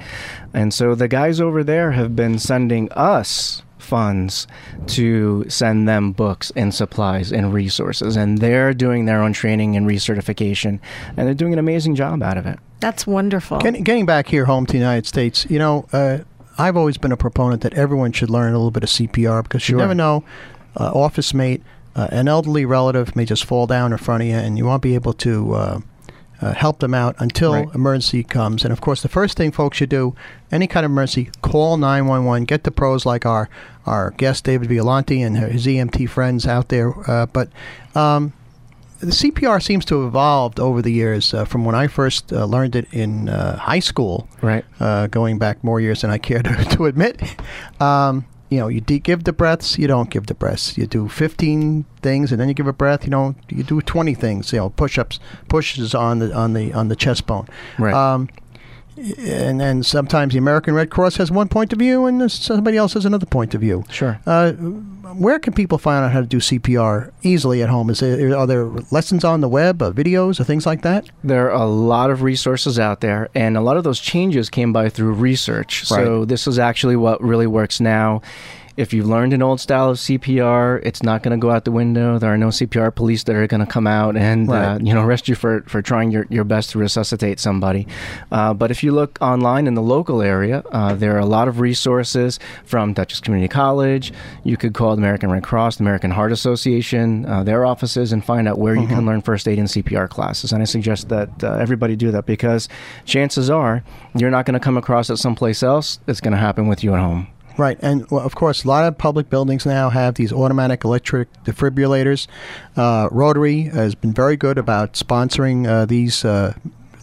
And 0.54 0.72
so 0.74 0.94
the 0.94 1.08
guys 1.08 1.40
over 1.40 1.62
there 1.64 1.92
have 1.92 2.14
been 2.16 2.38
sending 2.38 2.90
us 2.92 3.62
funds 3.78 4.46
to 4.86 5.44
send 5.48 5.88
them 5.88 6.12
books 6.12 6.52
and 6.54 6.72
supplies 6.74 7.32
and 7.32 7.52
resources. 7.52 8.14
And 8.16 8.38
they're 8.38 8.72
doing 8.74 9.06
their 9.06 9.22
own 9.22 9.32
training 9.32 9.74
and 9.76 9.86
recertification, 9.86 10.78
and 11.16 11.26
they're 11.26 11.34
doing 11.34 11.52
an 11.54 11.58
amazing 11.58 11.94
job 11.96 12.22
out 12.22 12.36
of 12.36 12.46
it. 12.46 12.58
That's 12.80 13.06
wonderful. 13.06 13.58
Getting, 13.58 13.82
getting 13.82 14.06
back 14.06 14.28
here 14.28 14.44
home 14.44 14.64
to 14.66 14.72
the 14.72 14.78
United 14.78 15.06
States, 15.06 15.46
you 15.50 15.58
know, 15.58 15.86
uh, 15.92 16.18
I've 16.60 16.76
always 16.76 16.98
been 16.98 17.12
a 17.12 17.16
proponent 17.16 17.62
that 17.62 17.74
everyone 17.74 18.12
should 18.12 18.30
learn 18.30 18.52
a 18.52 18.56
little 18.58 18.70
bit 18.70 18.82
of 18.84 18.90
CPR 18.90 19.42
because 19.42 19.68
you 19.68 19.72
Sure. 19.74 19.78
never 19.80 19.94
know, 19.94 20.24
uh, 20.78 20.90
office 20.92 21.32
mate, 21.34 21.62
uh, 21.96 22.08
an 22.10 22.28
elderly 22.28 22.64
relative 22.64 23.16
may 23.16 23.24
just 23.24 23.44
fall 23.44 23.66
down 23.66 23.92
in 23.92 23.98
front 23.98 24.22
of 24.22 24.28
you, 24.28 24.34
and 24.34 24.56
you 24.58 24.64
won't 24.66 24.82
be 24.82 24.94
able 24.94 25.12
to 25.14 25.54
uh, 25.54 25.78
uh, 26.42 26.52
help 26.54 26.78
them 26.80 26.94
out 26.94 27.14
until 27.18 27.52
Right. 27.52 27.68
emergency 27.74 28.22
comes. 28.22 28.64
And 28.64 28.72
of 28.72 28.80
course, 28.80 29.02
the 29.02 29.08
first 29.08 29.36
thing 29.36 29.52
folks 29.52 29.76
should 29.78 29.88
do, 29.90 30.14
any 30.52 30.66
kind 30.66 30.86
of 30.86 30.92
emergency, 30.92 31.30
call 31.42 31.76
911. 31.76 32.44
Get 32.44 32.64
the 32.64 32.70
pros 32.70 33.04
like 33.06 33.24
our 33.26 33.48
our 33.86 34.12
guest 34.18 34.44
David 34.44 34.68
Violante 34.68 35.20
and 35.22 35.36
his 35.38 35.66
EMT 35.66 36.06
friends 36.06 36.46
out 36.46 36.68
there. 36.68 36.92
Uh, 37.10 37.26
but 37.26 37.48
um, 37.94 38.32
the 39.00 39.06
CPR 39.12 39.62
seems 39.62 39.84
to 39.86 40.00
have 40.00 40.08
evolved 40.08 40.60
over 40.60 40.82
the 40.82 40.92
years 40.92 41.32
uh, 41.34 41.44
from 41.44 41.64
when 41.64 41.74
I 41.74 41.86
first 41.86 42.32
uh, 42.32 42.44
learned 42.44 42.76
it 42.76 42.86
in 42.92 43.28
uh, 43.28 43.56
high 43.58 43.80
school, 43.80 44.28
Right. 44.42 44.64
uh, 44.78 45.06
going 45.08 45.38
back 45.38 45.64
more 45.64 45.80
years 45.80 46.02
than 46.02 46.10
I 46.10 46.18
care 46.18 46.42
to, 46.42 46.64
to 46.76 46.86
admit. 46.86 47.20
Um, 47.80 48.26
you 48.50 48.58
know, 48.58 48.66
you 48.68 48.80
de- 48.80 48.98
give 48.98 49.24
the 49.24 49.32
breaths, 49.32 49.78
you 49.78 49.86
don't 49.86 50.10
give 50.10 50.26
the 50.26 50.34
breaths. 50.34 50.76
You 50.76 50.86
do 50.86 51.08
15 51.08 51.84
things, 52.02 52.32
and 52.32 52.40
then 52.40 52.48
you 52.48 52.54
give 52.54 52.66
a 52.66 52.72
breath. 52.72 53.04
You 53.04 53.10
don't. 53.10 53.36
You 53.48 53.62
do 53.62 53.80
20 53.80 54.12
things. 54.14 54.52
You 54.52 54.58
know, 54.58 54.70
push-ups, 54.70 55.20
pushes 55.48 55.94
on 55.94 56.18
the 56.18 56.34
on 56.34 56.52
the 56.54 56.72
on 56.72 56.88
the 56.88 56.96
chest 56.96 57.26
bone. 57.26 57.46
Right. 57.78 57.94
Um, 57.94 58.28
and 59.18 59.60
then 59.60 59.82
sometimes 59.82 60.32
the 60.32 60.38
American 60.38 60.74
Red 60.74 60.90
Cross 60.90 61.16
has 61.16 61.30
one 61.30 61.48
point 61.48 61.72
of 61.72 61.78
view, 61.78 62.06
and 62.06 62.30
somebody 62.30 62.76
else 62.76 62.94
has 62.94 63.04
another 63.04 63.26
point 63.26 63.54
of 63.54 63.60
view. 63.60 63.84
Sure. 63.90 64.20
Uh, 64.26 64.52
where 64.52 65.38
can 65.38 65.52
people 65.52 65.78
find 65.78 66.04
out 66.04 66.12
how 66.12 66.20
to 66.20 66.26
do 66.26 66.38
CPR 66.38 67.10
easily 67.22 67.62
at 67.62 67.68
home? 67.68 67.90
Is 67.90 68.00
there, 68.00 68.36
are 68.36 68.46
there 68.46 68.66
lessons 68.90 69.24
on 69.24 69.40
the 69.40 69.48
web, 69.48 69.82
uh, 69.82 69.90
videos, 69.92 70.38
or 70.38 70.44
things 70.44 70.66
like 70.66 70.82
that? 70.82 71.08
There 71.24 71.50
are 71.50 71.62
a 71.62 71.66
lot 71.66 72.10
of 72.10 72.22
resources 72.22 72.78
out 72.78 73.00
there, 73.00 73.28
and 73.34 73.56
a 73.56 73.60
lot 73.60 73.76
of 73.76 73.84
those 73.84 74.00
changes 74.00 74.50
came 74.50 74.72
by 74.72 74.88
through 74.88 75.12
research. 75.14 75.84
So, 75.86 76.24
this 76.24 76.46
is 76.46 76.58
actually 76.58 76.96
what 76.96 77.22
really 77.22 77.46
works 77.46 77.80
now. 77.80 78.22
If 78.76 78.92
you've 78.92 79.06
learned 79.06 79.32
an 79.32 79.42
old 79.42 79.60
style 79.60 79.90
of 79.90 79.98
CPR, 79.98 80.80
it's 80.84 81.02
not 81.02 81.22
going 81.22 81.38
to 81.38 81.40
go 81.40 81.50
out 81.50 81.64
the 81.64 81.72
window. 81.72 82.18
There 82.18 82.32
are 82.32 82.38
no 82.38 82.48
CPR 82.48 82.94
police 82.94 83.24
that 83.24 83.34
are 83.36 83.46
going 83.46 83.64
to 83.64 83.70
come 83.70 83.86
out 83.86 84.16
and 84.16 84.50
uh, 84.50 84.78
you 84.80 84.94
know 84.94 85.02
arrest 85.02 85.28
you 85.28 85.34
for, 85.34 85.62
for 85.62 85.82
trying 85.82 86.10
your, 86.10 86.26
your 86.30 86.44
best 86.44 86.70
to 86.70 86.78
resuscitate 86.78 87.40
somebody. 87.40 87.86
Uh, 88.30 88.54
but 88.54 88.70
if 88.70 88.82
you 88.82 88.92
look 88.92 89.18
online 89.20 89.66
in 89.66 89.74
the 89.74 89.82
local 89.82 90.22
area, 90.22 90.62
uh, 90.72 90.94
there 90.94 91.14
are 91.16 91.18
a 91.18 91.26
lot 91.26 91.48
of 91.48 91.60
resources 91.60 92.38
from 92.64 92.92
Dutchess 92.92 93.20
Community 93.20 93.48
College. 93.48 94.12
You 94.44 94.56
could 94.56 94.74
call 94.74 94.94
the 94.96 95.00
American 95.00 95.30
Red 95.30 95.42
Cross, 95.42 95.76
the 95.76 95.84
American 95.84 96.10
Heart 96.10 96.32
Association, 96.32 97.26
uh, 97.26 97.42
their 97.42 97.64
offices, 97.64 98.12
and 98.12 98.24
find 98.24 98.48
out 98.48 98.58
where 98.58 98.74
you 98.74 98.86
can 98.86 99.04
learn 99.04 99.20
first 99.20 99.48
aid 99.48 99.58
and 99.58 99.68
CPR 99.68 100.08
classes. 100.08 100.52
And 100.52 100.62
I 100.62 100.64
suggest 100.64 101.08
that 101.08 101.42
uh, 101.42 101.54
everybody 101.54 101.96
do 101.96 102.10
that 102.12 102.26
because 102.26 102.68
chances 103.04 103.50
are 103.50 103.82
you're 104.14 104.30
not 104.30 104.46
going 104.46 104.54
to 104.54 104.60
come 104.60 104.76
across 104.76 105.10
it 105.10 105.16
someplace 105.16 105.62
else. 105.62 105.98
It's 106.06 106.20
going 106.20 106.32
to 106.32 106.38
happen 106.38 106.68
with 106.68 106.82
you 106.84 106.94
at 106.94 107.00
home. 107.00 107.28
Right, 107.58 107.78
and 107.82 108.10
well, 108.10 108.24
of 108.24 108.34
course, 108.34 108.64
a 108.64 108.68
lot 108.68 108.84
of 108.84 108.96
public 108.96 109.28
buildings 109.28 109.66
now 109.66 109.90
have 109.90 110.14
these 110.14 110.32
automatic 110.32 110.84
electric 110.84 111.32
defibrillators. 111.44 112.26
Uh, 112.76 113.08
Rotary 113.10 113.62
has 113.62 113.94
been 113.94 114.12
very 114.12 114.36
good 114.36 114.56
about 114.56 114.94
sponsoring 114.94 115.66
uh, 115.68 115.84
these 115.84 116.24
uh, 116.24 116.54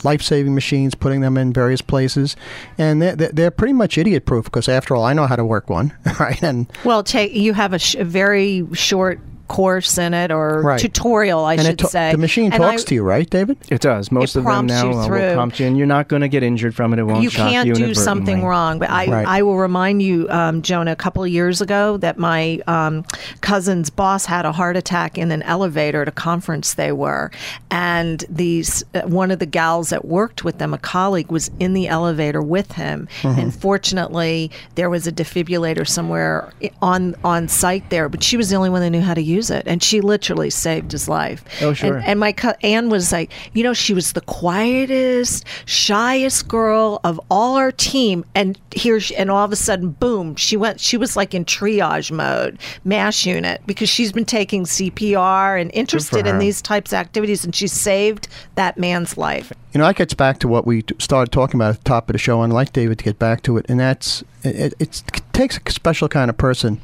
life-saving 0.04 0.56
machines, 0.56 0.96
putting 0.96 1.22
them 1.22 1.38
in 1.38 1.54
various 1.54 1.82
places, 1.82 2.36
and 2.78 3.02
they're, 3.02 3.16
they're 3.16 3.52
pretty 3.52 3.74
much 3.74 3.98
idiot-proof 3.98 4.46
because, 4.46 4.68
after 4.68 4.96
all, 4.96 5.04
I 5.04 5.14
know 5.14 5.28
how 5.28 5.36
to 5.36 5.46
work 5.46 5.70
one, 5.70 5.94
right? 6.20 6.42
And 6.42 6.72
Well, 6.84 7.04
take 7.04 7.34
you 7.34 7.54
have 7.54 7.74
a, 7.74 7.80
sh- 7.80 7.96
a 7.96 8.04
very 8.04 8.66
short 8.74 9.20
course 9.48 9.98
in 9.98 10.14
it 10.14 10.32
or 10.32 10.62
Right. 10.62 10.80
tutorial, 10.80 11.44
I 11.46 11.54
and 11.54 11.62
should 11.64 11.72
it 11.74 11.78
ta- 11.80 11.88
say. 11.88 12.12
the 12.12 12.18
machine 12.18 12.52
And 12.52 12.62
talks 12.62 12.84
I- 12.84 12.86
to 12.88 12.96
you, 12.96 13.04
right, 13.04 13.30
David? 13.30 13.58
It 13.70 13.82
does. 13.82 14.12
Most 14.12 14.36
It 14.36 14.40
of 14.40 14.46
them 14.46 14.66
now 14.68 14.90
you 14.90 14.98
uh, 14.98 15.08
will 15.08 15.34
prompt 15.36 15.60
you, 15.60 15.68
and 15.68 15.78
you're 15.78 15.88
not 15.88 16.08
going 16.08 16.22
to 16.22 16.28
get 16.28 16.44
injured 16.44 16.76
from 16.76 16.94
it. 16.94 17.00
It 17.00 17.04
won't 17.04 17.24
you 17.24 17.30
shock 17.30 17.50
can't 17.50 17.68
you 17.68 17.74
do 17.76 17.94
something 17.94 18.44
wrong. 18.44 18.80
But 18.80 18.90
I, 18.90 19.06
Right. 19.08 19.28
I 19.28 19.42
will 19.44 19.58
remind 19.58 20.02
you, 20.02 20.28
um, 20.30 20.62
Jonah, 20.62 20.92
a 20.92 20.96
couple 20.96 21.24
of 21.24 21.30
years 21.30 21.62
ago 21.62 21.98
that 21.98 22.18
my 22.18 22.60
um, 22.68 23.06
cousin's 23.42 23.90
boss 23.90 24.26
had 24.26 24.46
a 24.46 24.52
heart 24.52 24.76
attack 24.78 25.18
in 25.18 25.32
an 25.32 25.44
elevator 25.44 26.02
at 26.02 26.08
a 26.08 26.12
conference 26.12 26.74
they 26.74 26.92
were, 26.92 27.32
and 27.72 28.24
these 28.30 28.84
uh, 28.96 29.02
one 29.02 29.32
of 29.32 29.40
the 29.40 29.46
gals 29.46 29.90
that 29.90 30.06
worked 30.06 30.44
with 30.44 30.58
them, 30.58 30.74
a 30.74 30.78
colleague, 30.78 31.32
was 31.32 31.52
in 31.60 31.74
the 31.74 31.88
elevator 31.88 32.42
with 32.42 32.72
him, 32.74 33.08
Mm-hmm. 33.22 33.40
and 33.40 33.54
fortunately 33.56 34.50
there 34.76 34.90
was 34.90 35.06
a 35.08 35.12
defibrillator 35.12 35.88
somewhere 35.88 36.50
on 36.82 37.16
on 37.24 37.48
site 37.48 37.90
there, 37.90 38.10
but 38.10 38.24
she 38.24 38.38
was 38.38 38.50
the 38.50 38.56
only 38.56 38.70
one 38.70 38.82
that 38.82 38.90
knew 38.90 39.02
how 39.02 39.14
to 39.14 39.22
use 39.22 39.37
it, 39.50 39.64
and 39.68 39.82
she 39.82 40.02
literally 40.02 40.50
saved 40.50 40.92
his 40.92 41.08
life. 41.08 41.44
Oh, 41.62 41.74
sure. 41.74 41.98
And, 41.98 42.06
and 42.06 42.20
my 42.20 42.32
co- 42.32 42.56
Anne 42.64 42.90
was 42.90 43.12
like, 43.12 43.32
you 43.54 43.64
know, 43.64 43.74
she 43.74 43.94
was 43.94 44.14
the 44.14 44.22
quietest, 44.22 45.46
shyest 45.66 46.48
girl 46.48 47.00
of 47.04 47.20
all 47.30 47.56
our 47.58 47.72
team, 47.72 48.26
and 48.36 48.60
here, 48.72 49.00
she, 49.00 49.16
and 49.16 49.30
all 49.32 49.46
of 49.46 49.52
a 49.52 49.56
sudden, 49.56 49.92
boom, 49.92 50.36
she 50.36 50.58
went. 50.58 50.80
She 50.80 50.98
was 50.98 51.16
like 51.16 51.34
in 51.34 51.46
triage 51.46 52.12
mode, 52.12 52.60
mash 52.84 53.26
unit, 53.26 53.62
because 53.66 53.90
she's 53.90 54.12
been 54.12 54.26
taking 54.26 54.64
CPR 54.64 55.60
and 55.60 55.72
interested 55.74 56.28
in 56.28 56.40
these 56.40 56.62
types 56.62 56.92
of 56.92 56.98
activities, 56.98 57.46
and 57.46 57.56
she 57.56 57.68
saved 57.68 58.28
that 58.56 58.78
man's 58.78 59.18
life. 59.18 59.52
You 59.74 59.80
know, 59.80 59.88
that 59.88 59.96
gets 59.96 60.14
back 60.14 60.40
to 60.40 60.48
what 60.48 60.66
we 60.66 60.84
started 61.00 61.32
talking 61.32 61.60
about 61.60 61.76
at 61.76 61.84
the 61.84 61.90
top 61.90 62.10
of 62.10 62.14
the 62.14 62.20
show, 62.20 62.42
and 62.42 62.52
I'd 62.52 62.56
like 62.56 62.74
David 62.74 62.98
to 63.00 63.04
get 63.04 63.20
back 63.20 63.44
to 63.44 63.58
it, 63.58 63.66
and 63.70 63.80
that's 63.80 64.24
it, 64.44 64.74
it 64.80 65.04
takes 65.34 65.58
a 65.58 65.72
special 65.72 66.08
kind 66.08 66.30
of 66.30 66.38
person 66.38 66.82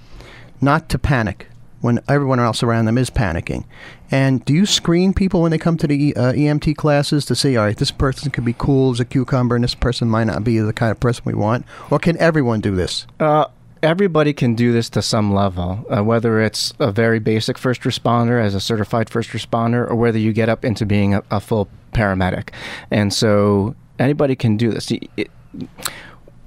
not 0.62 0.90
to 0.90 1.00
panic 1.00 1.48
when 1.84 2.00
everyone 2.08 2.40
else 2.40 2.64
around 2.64 2.86
them 2.86 2.98
is 2.98 3.10
panicking. 3.10 3.66
And 4.10 4.44
do 4.46 4.54
you 4.54 4.66
screen 4.66 5.14
people 5.14 5.42
when 5.42 5.52
they 5.52 5.58
come 5.58 5.76
to 5.78 5.86
the 5.86 6.16
uh, 6.16 6.32
EMT 6.32 6.78
classes 6.78 7.26
to 7.26 7.36
say, 7.36 7.58
all 7.58 7.66
right, 7.66 7.76
this 7.76 7.92
person 7.92 8.32
could 8.32 8.46
be 8.46 8.54
cool 8.58 8.92
as 8.92 9.02
a 9.02 9.06
cucumber, 9.06 9.56
and 9.56 9.64
this 9.66 9.76
person 9.76 10.10
might 10.10 10.24
not 10.24 10.46
be 10.46 10.60
the 10.60 10.72
kind 10.72 10.92
of 10.92 11.00
person 11.02 11.24
we 11.26 11.34
want? 11.34 11.66
Or 11.92 12.00
can 12.00 12.18
everyone 12.20 12.62
do 12.62 12.74
this? 12.74 13.06
Uh, 13.20 13.48
everybody 13.82 14.32
can 14.32 14.56
do 14.56 14.72
this 14.72 14.90
to 14.92 15.02
some 15.02 15.34
level, 15.34 15.86
uh, 15.90 16.02
whether 16.02 16.40
it's 16.40 16.72
a 16.80 16.90
very 16.90 17.20
basic 17.20 17.58
first 17.58 17.82
responder 17.82 18.42
as 18.42 18.56
a 18.56 18.62
certified 18.62 19.10
first 19.10 19.32
responder, 19.32 19.86
or 19.90 19.96
whether 19.96 20.18
you 20.18 20.32
get 20.32 20.48
up 20.48 20.64
into 20.64 20.86
being 20.86 21.14
a, 21.14 21.22
a 21.30 21.42
full 21.42 21.68
paramedic. 21.92 22.50
And 22.92 23.14
so 23.14 23.76
anybody 24.00 24.38
can 24.38 24.56
do 24.56 24.72
this. 24.72 24.90
It- 24.90 25.30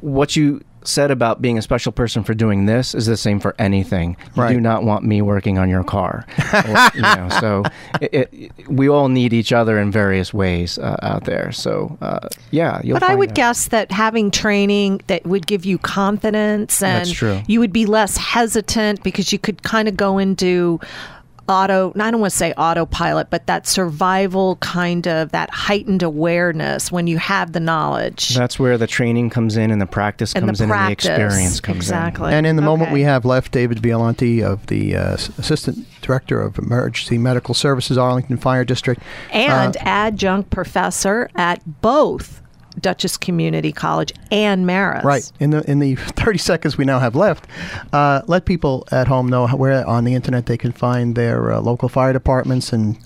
what 0.01 0.37
you 0.37 0.63
said 0.89 1.11
about 1.11 1.43
being 1.43 1.59
a 1.59 1.63
special 1.63 1.93
person 1.93 2.23
for 2.25 2.35
doing 2.35 2.67
this 2.67 2.95
is 2.95 3.07
the 3.07 3.17
same 3.17 3.41
for 3.41 3.55
anything. 3.59 4.17
You 4.37 4.43
Right. 4.43 4.53
do 4.53 4.61
not 4.61 4.85
want 4.85 5.05
me 5.05 5.23
working 5.23 5.59
on 5.59 5.69
your 5.69 5.85
car. 5.85 6.27
Or, 6.57 6.91
you 6.95 7.03
know, 7.03 7.29
so 7.41 7.63
it, 8.01 8.29
it, 8.33 8.69
we 8.69 8.89
all 8.89 9.09
need 9.09 9.33
each 9.33 9.53
other 9.53 9.79
in 9.79 9.91
various 9.91 10.33
ways 10.33 10.79
uh, 10.79 10.97
out 11.03 11.25
there. 11.25 11.53
So 11.53 11.97
uh, 12.01 12.29
yeah, 12.51 12.81
you'll 12.83 12.99
But 12.99 13.09
I 13.11 13.15
would 13.15 13.31
out. 13.31 13.35
guess 13.35 13.69
that 13.69 13.91
having 13.93 14.31
training 14.31 15.03
that 15.09 15.25
would 15.27 15.47
give 15.47 15.65
you 15.65 15.79
confidence 15.79 16.83
and 16.83 17.01
That's 17.07 17.13
true. 17.13 17.41
you 17.47 17.61
would 17.61 17.73
be 17.73 17.87
less 17.87 18.17
hesitant 18.17 19.03
because 19.03 19.33
you 19.33 19.39
could 19.39 19.63
kind 19.63 19.89
of 19.89 19.97
go 19.97 20.19
into 20.19 20.81
auto 21.49 21.93
I 21.99 22.11
don't 22.11 22.21
want 22.21 22.33
to 22.33 22.37
say 22.37 22.53
autopilot, 22.55 23.31
but 23.31 23.47
that 23.47 23.67
survival 23.67 24.57
kind 24.57 25.07
of 25.07 25.33
that 25.33 25.51
heightened 25.51 26.03
awareness 26.03 26.91
when 26.93 27.07
you 27.07 27.19
have 27.19 27.53
the 27.53 27.61
knowledge. 27.61 28.35
That's 28.35 28.59
where 28.59 28.77
the 28.79 28.87
training 28.87 29.31
comes 29.31 29.57
in 29.57 29.71
and 29.71 29.81
the 29.81 29.87
practice 29.87 30.33
and 30.35 30.45
comes 30.47 30.59
the 30.59 30.65
in 30.65 30.71
practice. 30.71 31.07
and 31.09 31.21
the 31.21 31.25
experience 31.27 31.61
comes 31.61 31.77
in. 31.91 31.97
exactly. 31.97 32.33
And 32.33 32.47
in 32.47 32.57
the 32.57 32.63
moment 32.63 32.93
we 32.93 33.03
have 33.03 33.25
left, 33.25 33.53
David 33.53 33.81
Violante 33.81 34.43
of 34.43 34.67
the 34.67 34.97
uh, 34.97 35.13
Assistant 35.39 35.87
Director 36.03 36.41
of 36.41 36.59
Emergency 36.59 37.19
Medical 37.19 37.55
Services, 37.55 37.97
Arlington 37.99 38.37
Fire 38.37 38.65
District. 38.65 39.01
and 39.33 39.77
Uh, 39.77 39.81
adjunct 39.85 40.51
professor 40.51 41.29
at 41.35 41.81
both 41.83 42.41
Dutchess 42.81 43.17
Community 43.17 43.73
College 43.73 44.13
and 44.31 44.67
Marist. 44.67 45.05
Right. 45.05 45.31
In 45.41 45.51
the 45.51 45.69
in 45.71 45.79
the 45.79 45.95
30 45.97 46.39
seconds 46.39 46.79
we 46.79 46.85
now 46.85 46.99
have 46.99 47.15
left, 47.15 47.47
uh, 47.93 48.23
let 48.27 48.45
people 48.45 48.87
at 48.91 49.09
home 49.09 49.29
know 49.29 49.47
where 49.49 49.87
on 49.87 50.05
the 50.05 50.15
internet 50.15 50.47
they 50.47 50.57
can 50.59 50.73
find 50.73 51.15
their 51.15 51.53
uh, 51.53 51.61
local 51.61 51.89
fire 51.89 52.13
departments 52.13 52.73
and 52.73 52.99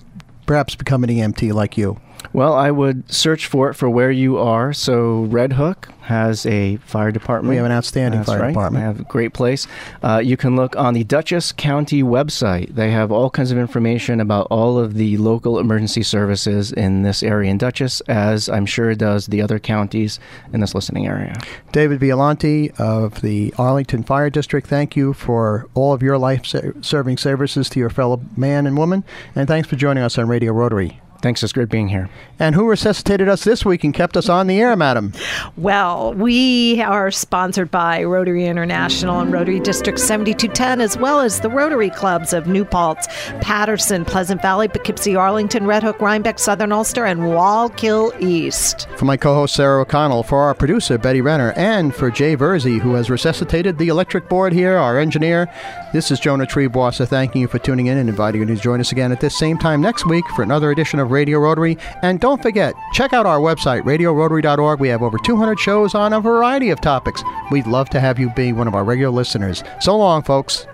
perhaps 0.45 0.75
become 0.75 1.03
an 1.03 1.09
EMT 1.09 1.53
like 1.53 1.77
you. 1.77 1.99
Well, 2.33 2.53
I 2.53 2.71
would 2.71 3.11
search 3.11 3.47
for 3.47 3.69
it 3.69 3.73
for 3.73 3.89
where 3.89 4.11
you 4.11 4.37
are. 4.37 4.73
So 4.73 5.23
Red 5.23 5.53
Hook 5.53 5.89
has 6.01 6.45
a 6.45 6.77
fire 6.77 7.11
department. 7.11 7.49
We 7.49 7.57
have 7.57 7.65
an 7.65 7.71
outstanding 7.71 8.19
That's 8.21 8.29
fire 8.29 8.41
right. 8.41 8.47
department. 8.49 8.81
They 8.81 8.85
have 8.85 8.99
a 8.99 9.03
great 9.03 9.33
place. 9.33 9.67
Uh, 10.03 10.21
you 10.23 10.35
can 10.35 10.55
look 10.55 10.75
on 10.75 10.93
the 10.93 11.03
Dutchess 11.03 11.51
County 11.51 12.03
website. 12.03 12.75
They 12.75 12.91
have 12.91 13.11
all 13.11 13.29
kinds 13.29 13.51
of 13.51 13.57
information 13.57 14.19
about 14.19 14.47
all 14.49 14.77
of 14.77 14.95
the 14.95 15.17
local 15.17 15.59
emergency 15.59 16.03
services 16.03 16.71
in 16.71 17.03
this 17.03 17.23
area 17.23 17.51
in 17.51 17.57
Dutchess, 17.57 18.01
as 18.01 18.49
I'm 18.49 18.65
sure 18.65 18.89
it 18.89 18.97
does 18.97 19.27
the 19.27 19.41
other 19.41 19.59
counties 19.59 20.19
in 20.51 20.59
this 20.59 20.75
listening 20.75 21.07
area. 21.07 21.39
David 21.71 21.99
Violante 21.99 22.71
of 22.77 23.21
the 23.21 23.53
Arlington 23.57 24.03
Fire 24.03 24.29
District, 24.29 24.67
thank 24.67 24.95
you 24.95 25.13
for 25.13 25.67
all 25.75 25.93
of 25.93 26.01
your 26.01 26.17
life-serving 26.17 27.17
services 27.17 27.69
to 27.69 27.79
your 27.79 27.89
fellow 27.89 28.21
man 28.35 28.67
and 28.67 28.77
woman, 28.77 29.03
and 29.35 29.47
thanks 29.47 29.67
for 29.67 29.75
joining 29.75 30.03
us 30.03 30.17
on 30.17 30.27
Radio 30.27 30.51
Rotary. 30.51 30.99
Thanks. 31.21 31.43
It's 31.43 31.53
great 31.53 31.69
being 31.69 31.87
here. 31.87 32.09
And 32.39 32.55
who 32.55 32.67
resuscitated 32.67 33.29
us 33.29 33.43
this 33.43 33.63
week 33.63 33.83
and 33.83 33.93
kept 33.93 34.17
us 34.17 34.29
on 34.29 34.47
the 34.47 34.59
air, 34.59 34.75
madam? 34.75 35.13
Well, 35.57 36.13
we 36.15 36.81
are 36.81 37.11
sponsored 37.11 37.69
by 37.69 38.03
Rotary 38.03 38.47
International 38.47 39.19
and 39.19 39.31
Rotary 39.31 39.59
District 39.59 39.99
7210, 39.99 40.81
as 40.81 40.97
well 40.97 41.19
as 41.21 41.41
the 41.41 41.49
Rotary 41.49 41.91
Clubs 41.91 42.33
of 42.33 42.47
New 42.47 42.65
Paltz, 42.65 43.07
Patterson, 43.41 44.05
Pleasant 44.05 44.41
Valley, 44.41 44.67
Poughkeepsie, 44.67 45.15
Arlington, 45.15 45.67
Red 45.67 45.83
Hook, 45.83 46.01
Rhinebeck, 46.01 46.39
Southern 46.39 46.71
Ulster, 46.71 47.05
and 47.05 47.21
Wallkill 47.21 48.19
East. 48.19 48.87
For 48.97 49.05
my 49.05 49.17
co 49.17 49.35
host 49.35 49.55
Sarah 49.55 49.81
O'Connell, 49.81 50.23
for 50.23 50.41
our 50.41 50.55
producer 50.55 50.97
Betty 50.97 51.21
Renner, 51.21 51.53
and 51.55 51.93
for 51.93 52.09
Jay 52.09 52.35
Verzi, 52.35 52.79
who 52.79 52.95
has 52.95 53.09
resuscitated 53.09 53.77
the 53.77 53.89
electric 53.89 54.27
board 54.27 54.53
here, 54.53 54.77
our 54.77 54.97
engineer, 54.97 55.47
this 55.93 56.09
is 56.09 56.19
Jonah 56.19 56.47
Triebwasser 56.47 57.07
thanking 57.07 57.41
you 57.41 57.47
for 57.47 57.59
tuning 57.59 57.87
in 57.87 57.97
and 57.97 58.09
inviting 58.09 58.41
you 58.41 58.47
to 58.47 58.55
join 58.55 58.79
us 58.79 58.91
again 58.91 59.11
at 59.11 59.19
this 59.19 59.37
same 59.37 59.57
time 59.57 59.81
next 59.81 60.05
week 60.05 60.25
for 60.35 60.41
another 60.41 60.71
edition 60.71 60.99
of 60.99 61.10
Radio 61.11 61.39
Rotary. 61.39 61.77
And 62.01 62.19
don't 62.19 62.41
forget, 62.41 62.73
check 62.93 63.13
out 63.13 63.25
our 63.25 63.39
website, 63.39 63.81
radiorotary.org. 63.83 64.79
We 64.79 64.87
have 64.89 65.01
over 65.01 65.17
200 65.17 65.59
shows 65.59 65.93
on 65.93 66.13
a 66.13 66.21
variety 66.21 66.69
of 66.69 66.81
topics. 66.81 67.23
We'd 67.51 67.67
love 67.67 67.89
to 67.89 67.99
have 67.99 68.17
you 68.17 68.29
be 68.31 68.53
one 68.53 68.67
of 68.67 68.75
our 68.75 68.83
regular 68.83 69.11
listeners. 69.11 69.63
So 69.79 69.97
long, 69.97 70.23
folks. 70.23 70.65